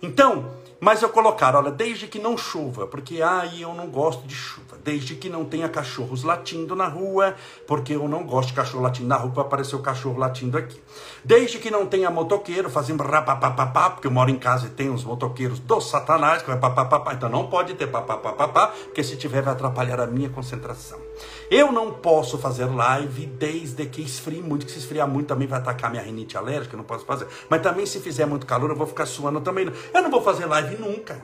Então, 0.02 0.54
mas 0.84 1.04
eu 1.04 1.10
colocar, 1.10 1.56
olha, 1.56 1.70
desde 1.70 2.08
que 2.08 2.18
não 2.18 2.36
chova, 2.36 2.88
porque 2.88 3.22
aí 3.22 3.62
eu 3.62 3.72
não 3.72 3.86
gosto 3.86 4.26
de 4.26 4.34
chuva. 4.34 4.80
Desde 4.84 5.14
que 5.14 5.30
não 5.30 5.46
tenha 5.46 5.70
cachorros 5.70 6.24
latindo 6.24 6.76
na 6.76 6.88
rua, 6.88 7.36
porque 7.68 7.94
eu 7.94 8.08
não 8.08 8.24
gosto 8.24 8.50
de 8.50 8.56
cachorro 8.56 8.82
latindo 8.82 9.08
na 9.08 9.16
rua, 9.16 9.32
para 9.32 9.44
aparecer 9.44 9.76
o 9.76 9.80
cachorro 9.84 10.18
latindo 10.18 10.58
aqui. 10.58 10.82
Desde 11.24 11.60
que 11.60 11.70
não 11.70 11.86
tenha 11.86 12.10
motoqueiro 12.10 12.68
fazendo 12.68 13.04
rapapapapá, 13.04 13.92
porque 13.92 14.08
eu 14.08 14.12
moro 14.12 14.32
em 14.32 14.40
casa 14.40 14.66
e 14.66 14.70
tem 14.72 14.90
os 14.90 15.04
motoqueiros 15.04 15.60
do 15.60 15.80
satanás, 15.80 16.42
que 16.42 16.48
vai 16.48 16.58
papapá, 16.58 17.14
então 17.14 17.30
não 17.30 17.46
pode 17.46 17.76
ter 17.76 17.86
papapá, 17.86 18.74
porque 18.86 19.04
se 19.04 19.16
tiver 19.18 19.44
vai 19.44 19.54
atrapalhar 19.54 20.00
a 20.00 20.08
minha 20.08 20.30
concentração. 20.30 21.11
Eu 21.50 21.72
não 21.72 21.92
posso 21.92 22.38
fazer 22.38 22.66
live 22.66 23.26
desde 23.26 23.86
que 23.86 24.02
esfrie 24.02 24.42
muito, 24.42 24.66
que 24.66 24.72
se 24.72 24.80
esfriar 24.80 25.08
muito 25.08 25.28
também 25.28 25.48
vai 25.48 25.60
atacar 25.60 25.92
minha 25.92 26.04
rinite 26.04 26.38
alérgica, 26.38 26.76
eu 26.76 26.78
não 26.78 26.86
posso 26.86 27.06
fazer. 27.06 27.28
Mas 27.50 27.62
também 27.62 27.86
se 27.86 28.00
fizer 28.00 28.26
muito 28.26 28.46
calor, 28.46 28.70
eu 28.70 28.76
vou 28.76 28.88
ficar 28.88 29.06
suando 29.06 29.42
também. 29.42 29.72
Eu 29.94 30.02
não 30.02 30.10
vou 30.10 30.22
fazer 30.22 30.46
live 30.46 30.78
nunca. 30.78 31.22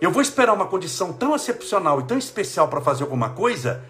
Eu 0.00 0.10
vou 0.10 0.20
esperar 0.20 0.52
uma 0.52 0.66
condição 0.66 1.12
tão 1.12 1.34
excepcional 1.34 2.00
e 2.00 2.04
tão 2.04 2.18
especial 2.18 2.66
para 2.66 2.80
fazer 2.80 3.04
alguma 3.04 3.30
coisa. 3.30 3.84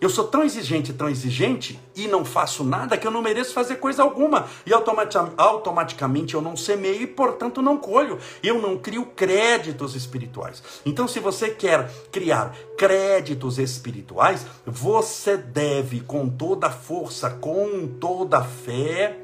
Eu 0.00 0.08
sou 0.08 0.26
tão 0.26 0.42
exigente, 0.42 0.92
tão 0.92 1.08
exigente 1.08 1.78
e 1.94 2.08
não 2.08 2.24
faço 2.24 2.64
nada 2.64 2.96
que 2.96 3.06
eu 3.06 3.10
não 3.10 3.20
mereço 3.20 3.52
fazer 3.52 3.76
coisa 3.76 4.02
alguma. 4.02 4.48
E 4.64 4.72
automaticamente 4.72 6.34
eu 6.34 6.40
não 6.40 6.56
semeio 6.56 7.02
e, 7.02 7.06
portanto, 7.06 7.60
não 7.60 7.76
colho. 7.76 8.18
Eu 8.42 8.60
não 8.62 8.78
crio 8.78 9.04
créditos 9.04 9.94
espirituais. 9.94 10.62
Então, 10.86 11.06
se 11.06 11.20
você 11.20 11.50
quer 11.50 11.90
criar 12.10 12.56
créditos 12.78 13.58
espirituais, 13.58 14.46
você 14.64 15.36
deve, 15.36 16.00
com 16.00 16.28
toda 16.28 16.70
força, 16.70 17.28
com 17.28 17.86
toda 18.00 18.42
fé, 18.42 19.18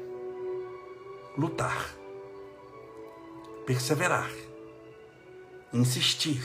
lutar 1.35 1.97
perseverar, 3.67 4.31
insistir, 5.73 6.41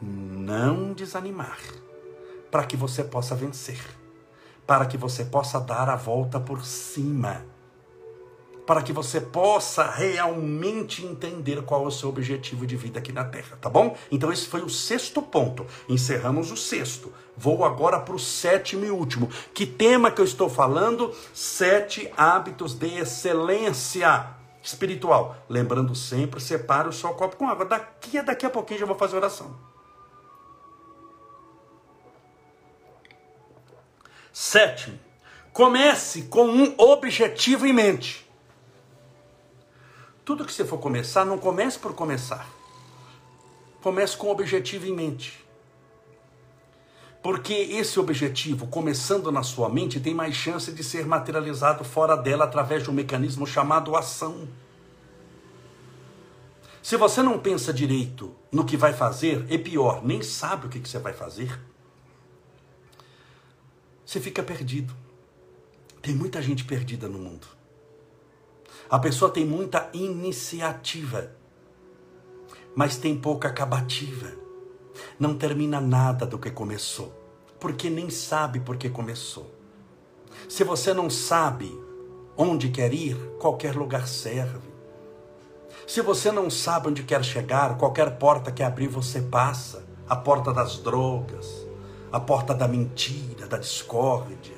não 0.00 0.94
desanimar, 0.94 1.60
para 2.52 2.64
que 2.66 2.76
você 2.76 3.02
possa 3.02 3.34
vencer, 3.34 3.80
para 4.66 4.84
que 4.84 4.98
você 4.98 5.24
possa 5.24 5.58
dar 5.58 5.88
a 5.88 5.96
volta 5.96 6.38
por 6.38 6.62
cima, 6.66 7.46
para 8.66 8.82
que 8.82 8.92
você 8.92 9.22
possa 9.22 9.90
realmente 9.90 11.04
entender 11.04 11.62
qual 11.62 11.84
é 11.84 11.86
o 11.86 11.90
seu 11.90 12.10
objetivo 12.10 12.66
de 12.66 12.76
vida 12.76 12.98
aqui 12.98 13.10
na 13.10 13.24
Terra, 13.24 13.56
tá 13.58 13.70
bom? 13.70 13.96
Então 14.10 14.30
esse 14.30 14.46
foi 14.46 14.60
o 14.60 14.68
sexto 14.68 15.22
ponto. 15.22 15.66
Encerramos 15.88 16.52
o 16.52 16.56
sexto. 16.56 17.10
Vou 17.36 17.64
agora 17.64 17.98
para 17.98 18.14
o 18.14 18.18
sétimo 18.18 18.84
e 18.84 18.90
último. 18.90 19.30
Que 19.54 19.64
tema 19.64 20.10
que 20.10 20.20
eu 20.20 20.24
estou 20.24 20.50
falando? 20.50 21.10
Sete 21.32 22.12
hábitos 22.16 22.74
de 22.74 22.98
excelência 22.98 24.28
espiritual. 24.62 25.36
Lembrando 25.48 25.94
sempre, 25.94 26.38
separe 26.38 26.88
o 26.88 26.92
seu 26.92 27.14
copo 27.14 27.36
com 27.36 27.48
água. 27.48 27.64
Daqui 27.64 28.18
a 28.18 28.22
daqui 28.22 28.44
a 28.44 28.50
pouquinho 28.50 28.80
já 28.80 28.86
vou 28.86 28.96
fazer 28.96 29.16
oração. 29.16 29.71
Sétimo, 34.32 34.98
comece 35.52 36.22
com 36.22 36.46
um 36.46 36.74
objetivo 36.78 37.66
em 37.66 37.72
mente. 37.72 38.26
Tudo 40.24 40.44
que 40.44 40.52
você 40.52 40.64
for 40.64 40.78
começar, 40.78 41.24
não 41.24 41.36
comece 41.36 41.78
por 41.78 41.94
começar. 41.94 42.48
Comece 43.82 44.16
com 44.16 44.28
um 44.28 44.30
objetivo 44.30 44.86
em 44.86 44.94
mente. 44.94 45.44
Porque 47.22 47.52
esse 47.52 48.00
objetivo, 48.00 48.66
começando 48.66 49.30
na 49.30 49.42
sua 49.42 49.68
mente, 49.68 50.00
tem 50.00 50.14
mais 50.14 50.34
chance 50.34 50.72
de 50.72 50.82
ser 50.82 51.06
materializado 51.06 51.84
fora 51.84 52.16
dela 52.16 52.44
através 52.44 52.82
de 52.82 52.90
um 52.90 52.94
mecanismo 52.94 53.46
chamado 53.46 53.94
ação. 53.94 54.48
Se 56.82 56.96
você 56.96 57.22
não 57.22 57.38
pensa 57.38 57.72
direito 57.72 58.34
no 58.50 58.64
que 58.64 58.76
vai 58.76 58.92
fazer, 58.92 59.46
é 59.48 59.58
pior, 59.58 60.04
nem 60.04 60.20
sabe 60.20 60.66
o 60.66 60.68
que 60.68 60.80
você 60.80 60.98
vai 60.98 61.12
fazer, 61.12 61.56
você 64.12 64.20
fica 64.20 64.42
perdido. 64.42 64.94
Tem 66.02 66.14
muita 66.14 66.42
gente 66.42 66.64
perdida 66.64 67.08
no 67.08 67.18
mundo. 67.18 67.46
A 68.90 68.98
pessoa 68.98 69.30
tem 69.30 69.44
muita 69.44 69.88
iniciativa, 69.94 71.30
mas 72.74 72.96
tem 72.96 73.16
pouca 73.16 73.48
acabativa 73.48 74.42
não 75.18 75.36
termina 75.36 75.80
nada 75.80 76.26
do 76.26 76.38
que 76.38 76.50
começou, 76.50 77.12
porque 77.58 77.88
nem 77.88 78.10
sabe 78.10 78.60
por 78.60 78.76
que 78.76 78.90
começou. 78.90 79.50
Se 80.48 80.64
você 80.64 80.92
não 80.92 81.08
sabe 81.08 81.72
onde 82.36 82.68
quer 82.68 82.92
ir, 82.92 83.16
qualquer 83.38 83.76
lugar 83.76 84.06
serve. 84.06 84.70
Se 85.86 86.00
você 86.02 86.30
não 86.30 86.50
sabe 86.50 86.88
onde 86.88 87.02
quer 87.02 87.24
chegar, 87.24 87.76
qualquer 87.76 88.18
porta 88.18 88.52
que 88.52 88.62
abrir 88.62 88.88
você 88.88 89.20
passa. 89.20 89.84
A 90.08 90.16
porta 90.16 90.52
das 90.52 90.78
drogas, 90.78 91.66
a 92.12 92.20
porta 92.20 92.54
da 92.54 92.68
mentira, 92.68 93.46
da 93.46 93.56
discórdia, 93.56 94.54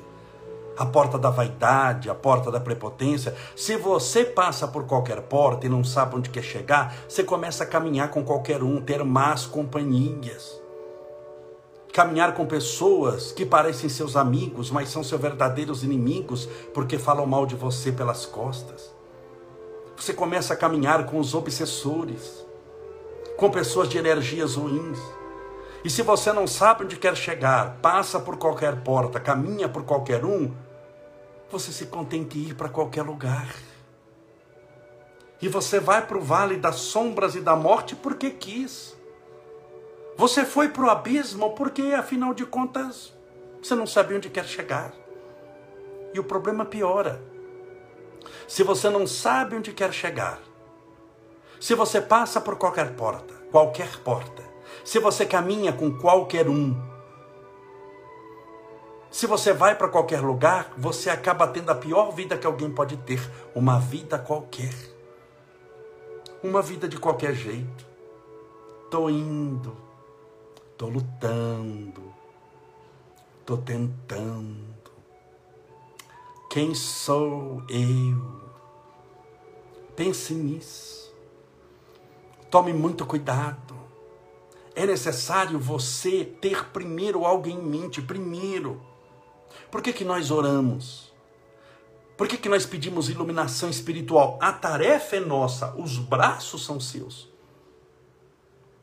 a 0.77 0.85
porta 0.85 1.17
da 1.17 1.31
vaidade, 1.31 2.11
a 2.11 2.15
porta 2.15 2.51
da 2.51 2.59
prepotência. 2.59 3.35
Se 3.55 3.77
você 3.77 4.25
passa 4.25 4.67
por 4.67 4.85
qualquer 4.85 5.23
porta 5.23 5.67
e 5.67 5.69
não 5.69 5.85
sabe 5.85 6.17
onde 6.17 6.31
quer 6.31 6.43
chegar, 6.43 6.97
você 7.09 7.23
começa 7.23 7.63
a 7.63 7.67
caminhar 7.67 8.11
com 8.11 8.25
qualquer 8.25 8.63
um, 8.63 8.81
ter 8.81 9.05
más 9.05 9.47
companhias. 9.47 10.61
Caminhar 11.93 12.35
com 12.35 12.45
pessoas 12.45 13.31
que 13.31 13.47
parecem 13.47 13.89
seus 13.89 14.17
amigos, 14.17 14.69
mas 14.69 14.89
são 14.89 15.05
seus 15.05 15.21
verdadeiros 15.21 15.85
inimigos, 15.85 16.49
porque 16.75 16.99
falam 16.99 17.25
mal 17.25 17.47
de 17.47 17.55
você 17.55 17.93
pelas 17.93 18.27
costas. 18.27 18.93
Você 19.97 20.13
começa 20.13 20.55
a 20.55 20.57
caminhar 20.57 21.07
com 21.07 21.21
os 21.21 21.35
obsessores, 21.35 22.45
com 23.37 23.49
pessoas 23.49 23.89
de 23.89 23.97
energias 23.97 24.57
ruins. 24.57 24.99
E 25.85 25.91
se 25.91 26.01
você 26.01 26.33
não 26.33 26.47
sabe 26.47 26.85
onde 26.85 26.97
quer 26.97 27.15
chegar, 27.15 27.77
passa 27.83 28.19
por 28.19 28.39
qualquer 28.39 28.81
porta, 28.81 29.21
caminha 29.21 29.69
por 29.69 29.85
qualquer 29.85 30.25
um, 30.25 30.51
você 31.51 31.71
se 31.71 31.85
contente 31.87 32.39
em 32.39 32.49
ir 32.49 32.55
para 32.55 32.71
qualquer 32.71 33.03
lugar. 33.03 33.55
E 35.43 35.47
você 35.47 35.79
vai 35.79 36.07
para 36.07 36.17
o 36.17 36.23
vale 36.23 36.57
das 36.57 36.77
sombras 36.77 37.35
e 37.35 37.41
da 37.43 37.55
morte 37.55 37.95
porque 37.95 38.31
quis. 38.31 38.97
Você 40.17 40.43
foi 40.47 40.71
para 40.71 40.85
o 40.85 40.91
abismo 40.91 41.55
porque, 41.55 41.83
afinal 41.83 42.33
de 42.33 42.47
contas, 42.47 43.13
você 43.63 43.75
não 43.75 43.87
sabe 43.87 44.15
onde 44.15 44.31
quer 44.31 44.47
chegar. 44.47 44.95
E 46.15 46.19
o 46.19 46.25
problema 46.25 46.65
piora. 46.65 47.21
Se 48.49 48.63
você 48.63 48.89
não 48.89 49.07
sabe 49.07 49.55
onde 49.57 49.71
quer 49.75 49.93
chegar, 49.93 50.41
se 51.61 51.75
você 51.75 52.01
passa 52.01 52.41
por 52.41 52.57
qualquer 52.57 52.95
porta, 52.95 53.35
qualquer 53.51 53.99
porta, 53.99 54.54
se 54.85 54.99
você 54.99 55.25
caminha 55.27 55.73
com 55.73 55.91
qualquer 55.99 56.49
um, 56.49 56.79
se 59.15 59.29
você 59.29 59.53
vai 59.53 59.77
para 59.77 59.87
qualquer 59.89 60.21
lugar, 60.21 60.73
você 60.77 61.09
acaba 61.09 61.47
tendo 61.47 61.71
a 61.71 61.75
pior 61.77 62.11
vida 62.11 62.37
que 62.37 62.45
alguém 62.45 62.69
pode 62.69 62.97
ter, 62.97 63.21
uma 63.55 63.79
vida 63.79 64.19
qualquer. 64.19 64.75
Uma 66.43 66.61
vida 66.61 66.89
de 66.89 66.99
qualquer 66.99 67.33
jeito. 67.33 67.87
Tô 68.91 69.09
indo, 69.09 69.77
tô 70.77 70.89
lutando, 70.89 72.13
tô 73.47 73.57
tentando. 73.57 74.75
Quem 76.51 76.75
sou 76.75 77.63
eu? 77.69 78.43
Pense 79.95 80.35
nisso. 80.35 81.15
Tome 82.51 82.73
muito 82.73 83.07
cuidado. 83.07 83.74
É 84.75 84.85
necessário 84.87 85.59
você 85.59 86.25
ter 86.25 86.67
primeiro 86.67 87.25
algo 87.25 87.49
em 87.49 87.61
mente, 87.61 88.03
primeiro. 88.03 88.83
Por 89.71 89.81
que, 89.81 89.93
que 89.93 90.05
nós 90.05 90.31
oramos? 90.31 91.13
Por 92.17 92.29
que, 92.29 92.37
que 92.37 92.49
nós 92.49 92.65
pedimos 92.65 93.09
iluminação 93.09 93.69
espiritual? 93.69 94.39
A 94.41 94.53
tarefa 94.53 95.17
é 95.17 95.21
nossa, 95.21 95.75
os 95.77 95.99
braços 95.99 96.65
são 96.65 96.79
seus. 96.79 97.29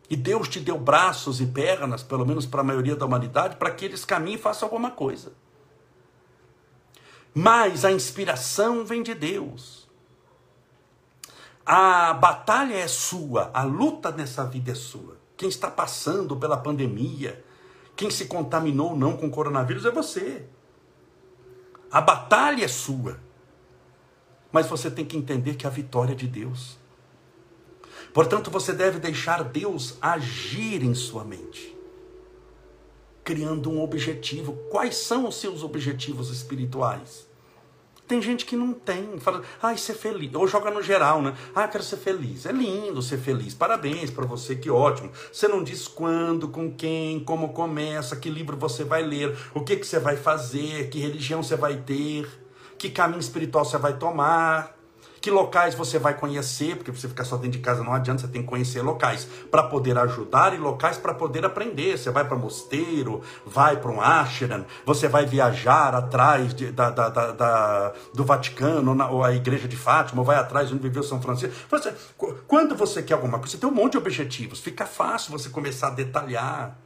E 0.09 0.15
Deus 0.17 0.49
te 0.49 0.59
deu 0.59 0.77
braços 0.77 1.39
e 1.39 1.45
pernas, 1.45 2.03
pelo 2.03 2.25
menos 2.25 2.45
para 2.45 2.59
a 2.59 2.65
maioria 2.65 2.97
da 2.97 3.05
humanidade, 3.05 3.55
para 3.55 3.71
que 3.71 3.85
eles 3.85 4.03
caminhem 4.03 4.35
e 4.35 4.41
façam 4.41 4.67
alguma 4.67 4.91
coisa. 4.91 5.31
Mas 7.33 7.85
a 7.85 7.91
inspiração 7.93 8.83
vem 8.83 9.01
de 9.01 9.15
Deus. 9.15 9.89
A 11.65 12.13
batalha 12.13 12.75
é 12.75 12.87
sua, 12.89 13.49
a 13.53 13.63
luta 13.63 14.11
nessa 14.11 14.43
vida 14.43 14.71
é 14.71 14.75
sua. 14.75 15.20
Quem 15.41 15.49
está 15.49 15.71
passando 15.71 16.37
pela 16.37 16.55
pandemia, 16.55 17.43
quem 17.95 18.11
se 18.11 18.25
contaminou 18.25 18.91
ou 18.91 18.95
não 18.95 19.17
com 19.17 19.25
o 19.25 19.31
coronavírus 19.31 19.87
é 19.87 19.89
você. 19.89 20.45
A 21.91 21.99
batalha 21.99 22.63
é 22.63 22.67
sua. 22.67 23.19
Mas 24.51 24.67
você 24.67 24.91
tem 24.91 25.03
que 25.03 25.17
entender 25.17 25.55
que 25.55 25.65
a 25.65 25.69
vitória 25.71 26.11
é 26.11 26.15
de 26.15 26.27
Deus. 26.27 26.77
Portanto, 28.13 28.51
você 28.51 28.71
deve 28.71 28.99
deixar 28.99 29.43
Deus 29.43 29.97
agir 29.99 30.83
em 30.83 30.93
sua 30.93 31.23
mente, 31.23 31.75
criando 33.23 33.71
um 33.71 33.81
objetivo. 33.81 34.53
Quais 34.69 34.95
são 34.95 35.27
os 35.27 35.37
seus 35.37 35.63
objetivos 35.63 36.29
espirituais? 36.29 37.27
Tem 38.11 38.21
gente 38.21 38.45
que 38.45 38.57
não 38.57 38.73
tem, 38.73 39.17
fala, 39.21 39.41
ai, 39.63 39.77
ser 39.77 39.93
feliz, 39.93 40.35
ou 40.35 40.45
joga 40.45 40.69
no 40.69 40.83
geral, 40.83 41.21
né? 41.21 41.33
Ah, 41.55 41.65
quero 41.65 41.81
ser 41.81 41.95
feliz. 41.95 42.45
É 42.45 42.51
lindo 42.51 43.01
ser 43.01 43.17
feliz, 43.17 43.53
parabéns 43.53 44.09
para 44.09 44.25
você, 44.25 44.53
que 44.53 44.69
ótimo. 44.69 45.09
Você 45.31 45.47
não 45.47 45.63
diz 45.63 45.87
quando, 45.87 46.49
com 46.49 46.69
quem, 46.69 47.21
como 47.21 47.53
começa, 47.53 48.17
que 48.17 48.29
livro 48.29 48.57
você 48.57 48.83
vai 48.83 49.01
ler, 49.01 49.33
o 49.53 49.61
que, 49.61 49.77
que 49.77 49.87
você 49.87 49.97
vai 49.97 50.17
fazer, 50.17 50.89
que 50.89 50.99
religião 50.99 51.41
você 51.41 51.55
vai 51.55 51.77
ter, 51.77 52.27
que 52.77 52.89
caminho 52.89 53.21
espiritual 53.21 53.63
você 53.63 53.77
vai 53.77 53.97
tomar 53.97 54.80
que 55.21 55.29
locais 55.29 55.75
você 55.75 55.99
vai 55.99 56.15
conhecer, 56.15 56.75
porque 56.75 56.91
você 56.91 57.07
ficar 57.07 57.23
só 57.23 57.37
dentro 57.37 57.51
de 57.51 57.59
casa 57.59 57.83
não 57.83 57.93
adianta, 57.93 58.21
você 58.21 58.27
tem 58.27 58.41
que 58.41 58.47
conhecer 58.47 58.81
locais 58.81 59.27
para 59.51 59.61
poder 59.61 59.95
ajudar 59.99 60.51
e 60.55 60.57
locais 60.57 60.97
para 60.97 61.13
poder 61.13 61.45
aprender. 61.45 61.95
Você 61.95 62.09
vai 62.09 62.27
para 62.27 62.35
mosteiro, 62.35 63.21
vai 63.45 63.77
para 63.77 63.91
um 63.91 64.01
ashram, 64.01 64.65
você 64.83 65.07
vai 65.07 65.27
viajar 65.27 65.93
atrás 65.93 66.55
de, 66.55 66.71
da, 66.71 66.89
da, 66.89 67.09
da, 67.09 67.93
do 68.11 68.25
Vaticano, 68.25 68.95
na, 68.95 69.09
ou 69.11 69.23
a 69.23 69.31
igreja 69.31 69.67
de 69.67 69.77
Fátima, 69.77 70.21
ou 70.21 70.25
vai 70.25 70.37
atrás 70.37 70.71
onde 70.71 70.81
viveu 70.81 71.03
São 71.03 71.21
Francisco. 71.21 71.53
Você, 71.69 71.93
quando 72.47 72.75
você 72.75 73.03
quer 73.03 73.13
alguma 73.13 73.37
coisa, 73.37 73.51
você 73.51 73.57
tem 73.59 73.69
um 73.69 73.73
monte 73.73 73.91
de 73.91 73.99
objetivos, 73.99 74.59
fica 74.59 74.87
fácil 74.87 75.31
você 75.31 75.49
começar 75.49 75.89
a 75.89 75.91
detalhar. 75.91 76.79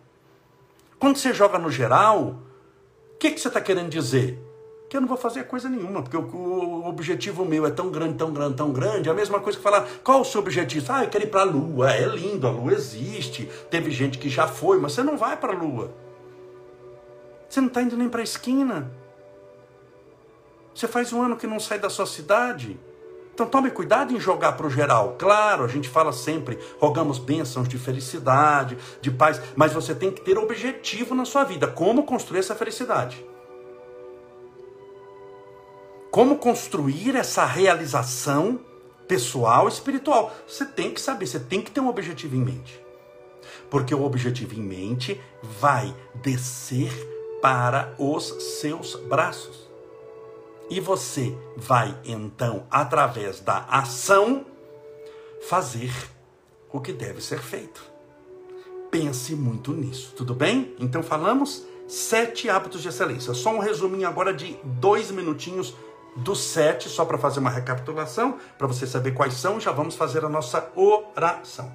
Quando 0.99 1.17
você 1.17 1.33
joga 1.33 1.57
no 1.57 1.71
geral, 1.71 2.41
o 3.13 3.17
que, 3.17 3.31
que 3.31 3.39
você 3.39 3.47
está 3.47 3.61
querendo 3.61 3.89
dizer? 3.89 4.43
Que 4.87 4.95
eu 4.95 5.01
não 5.01 5.07
vou 5.07 5.17
fazer 5.17 5.45
coisa 5.45 5.67
nenhuma, 5.67 6.03
porque 6.03 6.15
o, 6.15 6.21
o, 6.21 6.87
objetivo 6.87 7.43
meu 7.43 7.65
é 7.65 7.71
tão 7.71 7.89
grande, 7.89 8.15
tão 8.15 8.31
grande, 8.31 8.55
tão 8.55 8.71
grande. 8.71 9.09
É 9.09 9.11
a 9.11 9.15
mesma 9.15 9.39
coisa 9.39 9.57
que 9.57 9.63
falar, 9.63 9.87
qual 10.03 10.21
o 10.21 10.25
seu 10.25 10.39
objetivo? 10.39 10.85
Ah, 10.91 11.03
eu 11.03 11.09
quero 11.09 11.23
ir 11.23 11.27
para 11.27 11.41
a 11.41 11.45
Lua. 11.45 11.91
É 11.91 12.05
lindo, 12.05 12.47
a 12.47 12.51
Lua 12.51 12.73
existe. 12.73 13.49
Teve 13.69 13.89
gente 13.89 14.17
que 14.17 14.29
já 14.29 14.47
foi, 14.47 14.79
mas 14.79 14.93
você 14.93 15.01
não 15.01 15.17
vai 15.17 15.35
para 15.37 15.53
a 15.53 15.55
Lua. 15.55 15.91
Você 17.49 17.59
não 17.59 17.67
está 17.67 17.81
indo 17.81 17.97
nem 17.97 18.09
para 18.09 18.21
a 18.21 18.23
esquina. 18.23 18.91
Você 20.73 20.87
faz 20.87 21.11
um 21.13 21.21
ano 21.21 21.37
que 21.37 21.47
não 21.47 21.59
sai 21.59 21.79
da 21.79 21.89
sua 21.89 22.05
cidade. 22.05 22.79
Então 23.33 23.47
tome 23.47 23.71
cuidado 23.71 24.13
em 24.13 24.19
jogar 24.19 24.53
para 24.53 24.67
o 24.67 24.69
geral. 24.69 25.15
Claro, 25.17 25.65
a 25.65 25.67
gente 25.67 25.89
fala 25.89 26.13
sempre, 26.13 26.59
rogamos 26.79 27.17
bênçãos 27.17 27.67
de 27.67 27.77
felicidade, 27.77 28.77
de 29.01 29.11
paz, 29.11 29.41
mas 29.55 29.73
você 29.73 29.95
tem 29.95 30.11
que 30.11 30.21
ter 30.21 30.37
objetivo 30.37 31.15
na 31.15 31.25
sua 31.25 31.43
vida. 31.43 31.67
Como 31.67 32.03
construir 32.03 32.39
essa 32.39 32.55
felicidade? 32.55 33.25
Como 36.15 36.37
construir 36.37 37.13
essa 37.13 37.43
realização 37.43 38.57
pessoal, 39.05 39.67
espiritual. 39.67 40.33
Você 40.47 40.63
tem 40.63 40.89
que 40.91 41.01
saber, 41.01 41.27
você 41.27 41.41
tem 41.41 41.61
que 41.61 41.69
ter 41.69 41.81
um 41.81 41.89
objetivo 41.89 42.37
em 42.37 42.39
mente. 42.39 42.81
Porque 43.69 43.93
o 43.93 44.01
objetivo 44.01 44.53
em 44.53 44.63
mente 44.63 45.19
vai 45.43 45.93
descer 46.23 46.89
para 47.41 47.93
os 47.99 48.27
seus 48.61 48.95
braços. 48.95 49.69
E 50.69 50.79
você 50.79 51.37
vai 51.57 51.99
então, 52.05 52.65
através 52.71 53.41
da 53.41 53.65
ação, 53.65 54.45
fazer 55.49 55.91
o 56.71 56.79
que 56.79 56.93
deve 56.93 57.19
ser 57.19 57.41
feito. 57.41 57.83
Pense 58.89 59.35
muito 59.35 59.73
nisso, 59.73 60.13
tudo 60.15 60.33
bem? 60.33 60.77
Então 60.79 61.03
falamos 61.03 61.65
sete 61.89 62.49
hábitos 62.49 62.81
de 62.81 62.87
excelência. 62.87 63.33
Só 63.33 63.49
um 63.53 63.59
resuminho 63.59 64.07
agora 64.07 64.33
de 64.33 64.57
dois 64.63 65.11
minutinhos 65.11 65.75
do 66.15 66.35
sete, 66.35 66.87
só 66.87 67.03
para 67.03 67.17
fazer 67.17 67.39
uma 67.39 67.49
recapitulação, 67.49 68.37
para 68.57 68.67
você 68.67 68.87
saber 68.87 69.11
quais 69.11 69.33
são, 69.33 69.59
já 69.59 69.71
vamos 69.71 69.95
fazer 69.95 70.23
a 70.23 70.29
nossa 70.29 70.69
oração. 70.75 71.71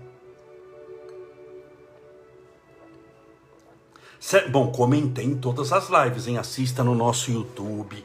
Bom, 4.51 4.71
comentei 4.71 5.25
em 5.25 5.37
todas 5.37 5.73
as 5.73 5.89
lives, 5.89 6.27
hein? 6.27 6.39
Assista 6.39 6.85
no 6.85 6.95
nosso 6.95 7.31
YouTube, 7.31 8.05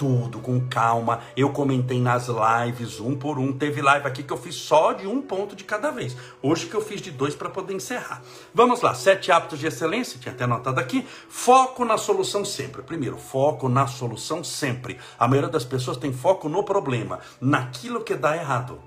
tudo 0.00 0.38
com 0.38 0.66
calma. 0.66 1.20
Eu 1.36 1.50
comentei 1.50 2.00
nas 2.00 2.26
lives, 2.26 3.00
um 3.00 3.14
por 3.14 3.38
um. 3.38 3.52
Teve 3.52 3.82
live 3.82 4.06
aqui 4.06 4.22
que 4.22 4.32
eu 4.32 4.38
fiz 4.38 4.54
só 4.54 4.94
de 4.94 5.06
um 5.06 5.20
ponto 5.20 5.54
de 5.54 5.62
cada 5.62 5.90
vez. 5.90 6.16
Hoje 6.42 6.64
que 6.68 6.74
eu 6.74 6.80
fiz 6.80 7.02
de 7.02 7.10
dois 7.10 7.34
para 7.34 7.50
poder 7.50 7.74
encerrar. 7.74 8.22
Vamos 8.54 8.80
lá, 8.80 8.94
sete 8.94 9.30
hábitos 9.30 9.58
de 9.58 9.66
excelência, 9.66 10.18
tinha 10.18 10.32
até 10.32 10.44
anotado 10.44 10.80
aqui. 10.80 11.06
Foco 11.28 11.84
na 11.84 11.98
solução 11.98 12.46
sempre. 12.46 12.80
Primeiro, 12.80 13.18
foco 13.18 13.68
na 13.68 13.86
solução 13.86 14.42
sempre. 14.42 14.98
A 15.18 15.28
maioria 15.28 15.50
das 15.50 15.66
pessoas 15.66 15.98
tem 15.98 16.14
foco 16.14 16.48
no 16.48 16.64
problema, 16.64 17.18
naquilo 17.38 18.02
que 18.02 18.14
dá 18.14 18.34
errado. 18.34 18.80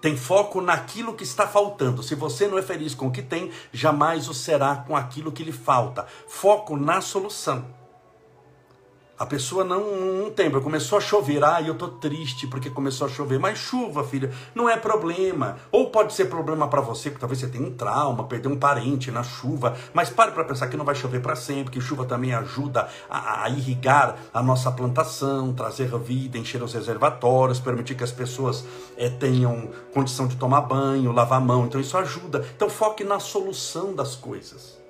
Tem 0.00 0.16
foco 0.16 0.62
naquilo 0.62 1.12
que 1.12 1.24
está 1.24 1.46
faltando. 1.46 2.02
Se 2.02 2.14
você 2.14 2.48
não 2.48 2.56
é 2.56 2.62
feliz 2.62 2.94
com 2.94 3.08
o 3.08 3.12
que 3.12 3.22
tem, 3.22 3.50
jamais 3.70 4.30
o 4.30 4.34
será 4.34 4.76
com 4.76 4.96
aquilo 4.96 5.30
que 5.30 5.44
lhe 5.44 5.52
falta. 5.52 6.06
Foco 6.26 6.74
na 6.74 7.02
solução. 7.02 7.83
A 9.16 9.24
pessoa 9.24 9.62
não, 9.62 9.96
não 9.96 10.30
tem, 10.30 10.50
começou 10.50 10.98
a 10.98 11.00
chover, 11.00 11.44
ah, 11.44 11.62
eu 11.62 11.76
tô 11.76 11.86
triste 11.86 12.48
porque 12.48 12.68
começou 12.68 13.06
a 13.06 13.10
chover, 13.10 13.38
mas 13.38 13.58
chuva, 13.58 14.02
filha, 14.02 14.32
não 14.54 14.68
é 14.68 14.76
problema. 14.76 15.56
Ou 15.70 15.90
pode 15.90 16.12
ser 16.12 16.24
problema 16.24 16.66
para 16.66 16.80
você, 16.80 17.10
porque 17.10 17.20
talvez 17.20 17.38
você 17.38 17.46
tenha 17.46 17.64
um 17.64 17.72
trauma, 17.72 18.24
perder 18.24 18.48
um 18.48 18.58
parente 18.58 19.12
na 19.12 19.22
chuva, 19.22 19.76
mas 19.92 20.10
pare 20.10 20.32
para 20.32 20.42
pensar 20.42 20.66
que 20.66 20.76
não 20.76 20.84
vai 20.84 20.96
chover 20.96 21.22
para 21.22 21.36
sempre, 21.36 21.72
que 21.72 21.80
chuva 21.80 22.04
também 22.04 22.34
ajuda 22.34 22.88
a, 23.08 23.44
a, 23.44 23.48
irrigar 23.50 24.16
a 24.32 24.42
nossa 24.42 24.72
plantação, 24.72 25.52
trazer 25.52 25.96
vida, 25.98 26.36
encher 26.36 26.60
os 26.60 26.74
reservatórios, 26.74 27.60
permitir 27.60 27.94
que 27.94 28.02
as 28.02 28.10
pessoas 28.10 28.64
é, 28.96 29.08
tenham 29.08 29.70
condição 29.92 30.26
de 30.26 30.36
tomar 30.36 30.62
banho, 30.62 31.12
lavar 31.12 31.38
a 31.38 31.44
mão, 31.44 31.66
então 31.66 31.80
isso 31.80 31.96
ajuda. 31.96 32.44
Então 32.56 32.68
foque 32.68 33.04
na 33.04 33.20
solução 33.20 33.94
das 33.94 34.16
coisas. 34.16 34.83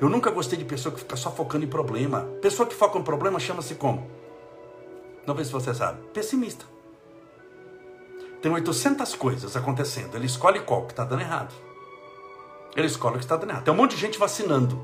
Eu 0.00 0.08
nunca 0.08 0.30
gostei 0.30 0.58
de 0.58 0.64
pessoa 0.64 0.94
que 0.94 1.00
fica 1.00 1.16
só 1.16 1.30
focando 1.30 1.64
em 1.64 1.68
problema. 1.68 2.22
Pessoa 2.42 2.68
que 2.68 2.74
foca 2.74 2.98
em 2.98 3.02
problema 3.02 3.40
chama-se 3.40 3.74
como? 3.74 4.10
Não 5.26 5.34
sei 5.34 5.44
se 5.44 5.52
você 5.52 5.74
sabe. 5.74 6.00
Pessimista. 6.12 6.64
Tem 8.42 8.52
800 8.52 9.14
coisas 9.14 9.56
acontecendo. 9.56 10.14
Ele 10.14 10.26
escolhe 10.26 10.60
qual 10.60 10.84
que 10.84 10.92
está 10.92 11.04
dando 11.04 11.22
errado. 11.22 11.52
Ele 12.76 12.86
escolhe 12.86 13.16
o 13.16 13.18
que 13.18 13.24
está 13.24 13.36
dando 13.36 13.50
errado. 13.50 13.64
Tem 13.64 13.72
um 13.72 13.76
monte 13.76 13.94
de 13.94 14.00
gente 14.00 14.18
vacinando. 14.18 14.80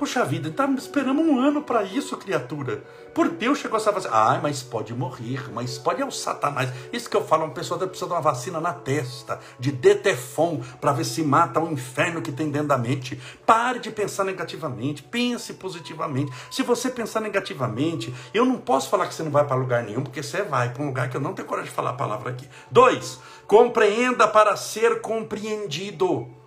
Puxa 0.00 0.24
vida, 0.24 0.50
tá, 0.50 0.66
esperamos 0.78 1.26
um 1.26 1.38
ano 1.38 1.62
para 1.62 1.82
isso, 1.82 2.16
criatura. 2.16 2.82
Por 3.14 3.28
Deus 3.28 3.58
chegou 3.58 3.76
essa 3.76 3.92
vacina. 3.92 4.14
Ai, 4.14 4.40
mas 4.42 4.62
pode 4.62 4.94
morrer, 4.94 5.52
mas 5.52 5.76
pode 5.76 6.00
é 6.00 6.06
o 6.06 6.10
Satanás. 6.10 6.72
Isso 6.90 7.10
que 7.10 7.14
eu 7.14 7.22
falo, 7.22 7.44
uma 7.44 7.52
pessoa 7.52 7.78
precisa 7.80 8.06
de 8.06 8.14
uma 8.14 8.22
vacina 8.22 8.58
na 8.62 8.72
testa, 8.72 9.38
de 9.58 9.70
Detefon, 9.70 10.62
para 10.80 10.92
ver 10.92 11.04
se 11.04 11.22
mata 11.22 11.60
o 11.60 11.70
inferno 11.70 12.22
que 12.22 12.32
tem 12.32 12.50
dentro 12.50 12.68
da 12.68 12.78
mente. 12.78 13.20
Pare 13.44 13.78
de 13.78 13.90
pensar 13.90 14.24
negativamente, 14.24 15.02
pense 15.02 15.52
positivamente. 15.52 16.32
Se 16.50 16.62
você 16.62 16.88
pensar 16.88 17.20
negativamente, 17.20 18.10
eu 18.32 18.46
não 18.46 18.56
posso 18.56 18.88
falar 18.88 19.06
que 19.06 19.14
você 19.14 19.22
não 19.22 19.30
vai 19.30 19.46
para 19.46 19.54
lugar 19.54 19.82
nenhum, 19.82 20.02
porque 20.02 20.22
você 20.22 20.40
vai 20.40 20.72
para 20.72 20.82
um 20.82 20.86
lugar 20.86 21.10
que 21.10 21.16
eu 21.18 21.20
não 21.20 21.34
tenho 21.34 21.46
coragem 21.46 21.68
de 21.68 21.76
falar 21.76 21.90
a 21.90 21.92
palavra 21.92 22.30
aqui. 22.30 22.48
Dois, 22.70 23.20
compreenda 23.46 24.26
para 24.26 24.56
ser 24.56 25.02
compreendido. 25.02 26.39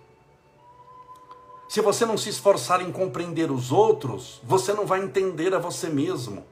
Se 1.74 1.80
você 1.80 2.06
não 2.06 2.16
se 2.16 2.28
esforçar 2.28 2.80
em 2.80 2.92
compreender 2.92 3.50
os 3.50 3.72
outros, 3.72 4.40
você 4.44 4.72
não 4.72 4.86
vai 4.86 5.02
entender 5.02 5.52
a 5.52 5.58
você 5.58 5.88
mesmo. 5.88 6.44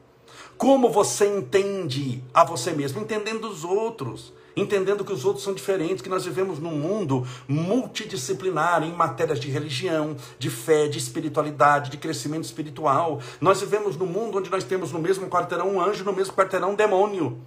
Como 0.57 0.89
você 0.89 1.25
entende 1.25 2.21
a 2.33 2.43
você 2.43 2.71
mesmo? 2.71 2.99
Entendendo 2.99 3.47
os 3.47 3.63
outros, 3.63 4.33
entendendo 4.53 5.05
que 5.05 5.13
os 5.13 5.23
outros 5.23 5.45
são 5.45 5.53
diferentes, 5.53 6.01
que 6.01 6.09
nós 6.09 6.25
vivemos 6.25 6.59
num 6.59 6.75
mundo 6.75 7.25
multidisciplinar 7.47 8.83
em 8.83 8.91
matérias 8.91 9.39
de 9.39 9.49
religião, 9.49 10.17
de 10.37 10.49
fé, 10.49 10.89
de 10.89 10.97
espiritualidade, 10.97 11.89
de 11.89 11.95
crescimento 11.95 12.43
espiritual. 12.43 13.21
Nós 13.39 13.61
vivemos 13.61 13.95
num 13.95 14.05
mundo 14.05 14.39
onde 14.39 14.51
nós 14.51 14.65
temos 14.65 14.91
no 14.91 14.99
mesmo 14.99 15.29
quarteirão 15.29 15.69
um 15.69 15.79
anjo, 15.79 16.03
no 16.03 16.11
mesmo 16.11 16.33
quarteirão 16.33 16.71
um 16.71 16.75
demônio. 16.75 17.39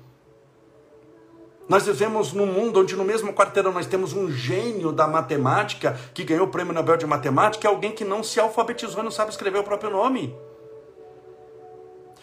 Nós 1.68 1.84
vivemos 1.84 2.32
num 2.32 2.46
mundo 2.46 2.80
onde 2.80 2.94
no 2.94 3.04
mesmo 3.04 3.32
quarteirão 3.32 3.72
nós 3.72 3.86
temos 3.86 4.12
um 4.12 4.30
gênio 4.30 4.92
da 4.92 5.08
matemática 5.08 5.98
que 6.14 6.22
ganhou 6.22 6.46
o 6.46 6.50
prêmio 6.50 6.72
Nobel 6.72 6.96
de 6.96 7.06
Matemática, 7.06 7.66
é 7.66 7.70
alguém 7.70 7.90
que 7.90 8.04
não 8.04 8.22
se 8.22 8.38
alfabetizou 8.38 9.00
e 9.00 9.02
não 9.02 9.10
sabe 9.10 9.32
escrever 9.32 9.58
o 9.58 9.64
próprio 9.64 9.90
nome. 9.90 10.32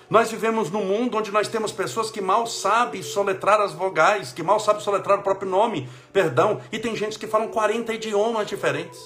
Nós 0.09 0.31
vivemos 0.31 0.69
num 0.69 0.85
mundo 0.85 1.17
onde 1.17 1.31
nós 1.31 1.49
temos 1.49 1.71
pessoas 1.71 2.09
que 2.09 2.21
mal 2.21 2.47
sabem 2.47 3.01
soletrar 3.01 3.59
as 3.59 3.73
vogais, 3.73 4.31
que 4.31 4.43
mal 4.43 4.59
sabem 4.59 4.81
soletrar 4.81 5.19
o 5.19 5.23
próprio 5.23 5.49
nome, 5.49 5.89
perdão, 6.13 6.61
e 6.71 6.79
tem 6.79 6.95
gente 6.95 7.19
que 7.19 7.27
falam 7.27 7.49
40 7.49 7.93
idiomas 7.93 8.47
diferentes. 8.47 8.99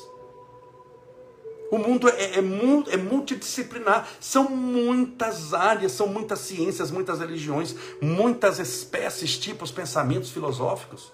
O 1.70 1.78
mundo 1.78 2.08
é, 2.08 2.14
é, 2.14 2.38
é, 2.38 2.98
multidisciplinar, 2.98 4.08
são 4.20 4.50
muitas 4.50 5.54
áreas, 5.54 5.92
são 5.92 6.08
muitas 6.08 6.40
ciências, 6.40 6.92
muitas 6.92 7.20
religiões, 7.20 7.76
muitas 8.02 8.60
espécies, 8.60 9.38
tipos, 9.38 9.70
pensamentos 9.72 10.32
filosóficos. 10.32 11.12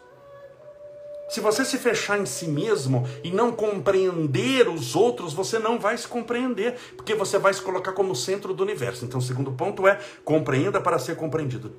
Se 1.30 1.40
você 1.40 1.66
se 1.66 1.80
fechar 1.80 2.20
em 2.20 2.28
si 2.28 2.48
mesmo 2.48 3.08
e 3.24 3.32
não 3.32 3.52
compreender 3.52 4.70
os 4.70 4.96
outros, 4.96 5.34
você 5.34 5.58
não 5.58 5.80
vai 5.80 5.98
se 5.98 6.08
compreender, 6.08 6.76
porque 6.96 7.16
você 7.16 7.40
vai 7.40 7.52
se 7.52 7.62
colocar 7.62 7.94
como 7.94 8.16
centro 8.16 8.54
do 8.54 8.62
universo. 8.62 9.04
Então, 9.06 9.20
o 9.20 9.24
segundo 9.24 9.52
ponto 9.54 9.88
é 9.88 10.00
compreenda 10.24 10.80
para 10.80 11.00
ser 11.00 11.16
compreendido. 11.16 11.76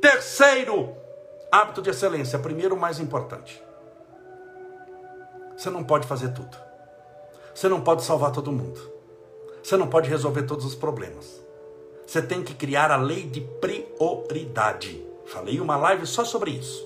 Terceiro, 0.00 0.96
hábito 1.52 1.82
de 1.82 1.90
excelência. 1.90 2.38
Primeiro, 2.38 2.74
o 2.74 2.80
mais 2.80 2.98
importante. 2.98 3.62
Você 5.54 5.68
não 5.68 5.84
pode 5.84 6.06
fazer 6.06 6.32
tudo. 6.32 6.63
Você 7.54 7.68
não 7.68 7.80
pode 7.80 8.02
salvar 8.02 8.32
todo 8.32 8.50
mundo. 8.50 8.80
Você 9.62 9.76
não 9.76 9.86
pode 9.86 10.10
resolver 10.10 10.42
todos 10.42 10.64
os 10.64 10.74
problemas. 10.74 11.42
Você 12.06 12.20
tem 12.20 12.42
que 12.42 12.52
criar 12.52 12.90
a 12.90 12.96
lei 12.96 13.22
de 13.22 13.40
prioridade. 13.40 15.02
Falei 15.26 15.60
uma 15.60 15.76
live 15.76 16.06
só 16.06 16.24
sobre 16.24 16.50
isso. 16.50 16.84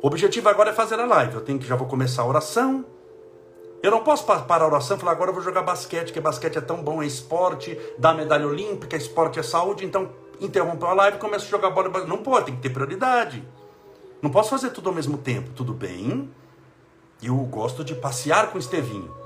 O 0.00 0.06
objetivo 0.06 0.48
agora 0.48 0.70
é 0.70 0.72
fazer 0.72 0.98
a 1.00 1.06
live. 1.06 1.34
Eu 1.34 1.40
tenho 1.40 1.58
que 1.58 1.66
já 1.66 1.76
vou 1.76 1.86
começar 1.86 2.22
a 2.22 2.26
oração. 2.26 2.84
Eu 3.82 3.90
não 3.90 4.02
posso 4.02 4.24
parar 4.24 4.64
a 4.64 4.66
oração 4.66 4.96
e 4.96 5.00
falar 5.00 5.12
agora 5.12 5.30
eu 5.30 5.34
vou 5.34 5.42
jogar 5.42 5.62
basquete, 5.62 6.12
que 6.12 6.20
basquete 6.20 6.56
é 6.56 6.60
tão 6.60 6.82
bom, 6.82 7.02
é 7.02 7.06
esporte, 7.06 7.78
dá 7.98 8.14
medalha 8.14 8.46
olímpica, 8.46 8.96
esporte 8.96 9.38
é 9.38 9.42
saúde, 9.42 9.84
então 9.84 10.10
interrompo 10.40 10.86
a 10.86 10.94
live 10.94 11.18
e 11.18 11.20
começo 11.20 11.44
a 11.44 11.48
jogar 11.50 11.68
bola. 11.68 12.06
Não 12.06 12.18
pode, 12.18 12.46
tem 12.46 12.56
que 12.56 12.62
ter 12.62 12.70
prioridade. 12.70 13.46
Não 14.22 14.30
posso 14.30 14.48
fazer 14.48 14.70
tudo 14.70 14.88
ao 14.88 14.94
mesmo 14.94 15.18
tempo. 15.18 15.50
Tudo 15.50 15.74
bem. 15.74 16.30
Eu 17.22 17.36
gosto 17.36 17.84
de 17.84 17.94
passear 17.94 18.50
com 18.50 18.56
o 18.56 18.60
Estevinho. 18.60 19.23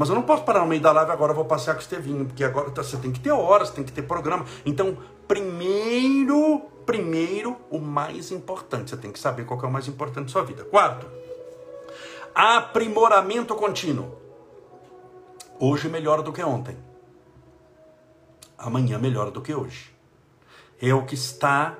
Mas 0.00 0.08
eu 0.08 0.14
não 0.14 0.22
posso 0.22 0.44
parar 0.44 0.60
no 0.60 0.66
meio 0.66 0.80
da 0.80 0.92
live 0.92 1.12
agora, 1.12 1.34
vou 1.34 1.44
passear 1.44 1.74
com 1.74 1.80
o 1.80 1.82
Estevinho, 1.82 2.24
porque 2.24 2.42
agora 2.42 2.70
tá, 2.70 2.82
você 2.82 2.96
tem 2.96 3.12
que 3.12 3.20
ter 3.20 3.32
horas, 3.32 3.68
tem 3.68 3.84
que 3.84 3.92
ter 3.92 4.00
programa. 4.00 4.46
Então, 4.64 4.96
primeiro, 5.28 6.62
primeiro, 6.86 7.58
o 7.70 7.78
mais 7.78 8.30
importante. 8.30 8.88
Você 8.88 8.96
tem 8.96 9.12
que 9.12 9.18
saber 9.18 9.44
qual 9.44 9.60
é 9.60 9.66
o 9.66 9.70
mais 9.70 9.86
importante 9.88 10.24
da 10.24 10.32
sua 10.32 10.42
vida. 10.42 10.64
Quarto, 10.64 11.06
aprimoramento 12.34 13.54
contínuo. 13.54 14.16
Hoje 15.58 15.86
melhor 15.86 16.22
do 16.22 16.32
que 16.32 16.42
ontem. 16.42 16.78
Amanhã 18.56 18.98
melhor 18.98 19.30
do 19.30 19.42
que 19.42 19.54
hoje. 19.54 19.94
É 20.80 20.94
o 20.94 21.04
que 21.04 21.14
está 21.14 21.76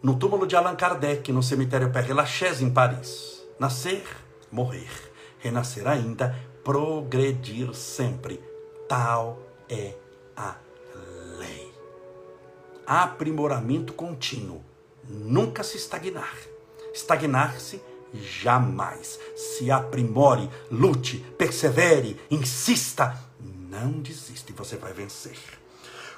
no 0.00 0.16
túmulo 0.16 0.46
de 0.46 0.54
Allan 0.54 0.76
Kardec, 0.76 1.32
no 1.32 1.42
cemitério 1.42 1.90
Père 1.90 2.12
Lachaise, 2.12 2.64
em 2.64 2.70
Paris. 2.70 3.44
Nascer, 3.58 4.06
morrer, 4.52 4.88
renascer 5.40 5.84
ainda, 5.88 6.32
progredir 6.66 7.72
sempre. 7.76 8.42
Tal 8.88 9.38
é 9.68 9.94
a 10.36 10.56
lei. 11.38 11.72
Aprimoramento 12.84 13.92
contínuo. 13.92 14.64
Nunca 15.08 15.62
se 15.62 15.76
estagnar. 15.76 16.36
Estagnar-se 16.92 17.80
jamais. 18.12 19.16
Se 19.36 19.70
aprimore, 19.70 20.50
lute, 20.68 21.18
persevere, 21.38 22.20
insista. 22.28 23.16
Não 23.70 23.92
desista 24.00 24.50
e 24.50 24.54
você 24.54 24.76
vai 24.76 24.92
vencer. 24.92 25.38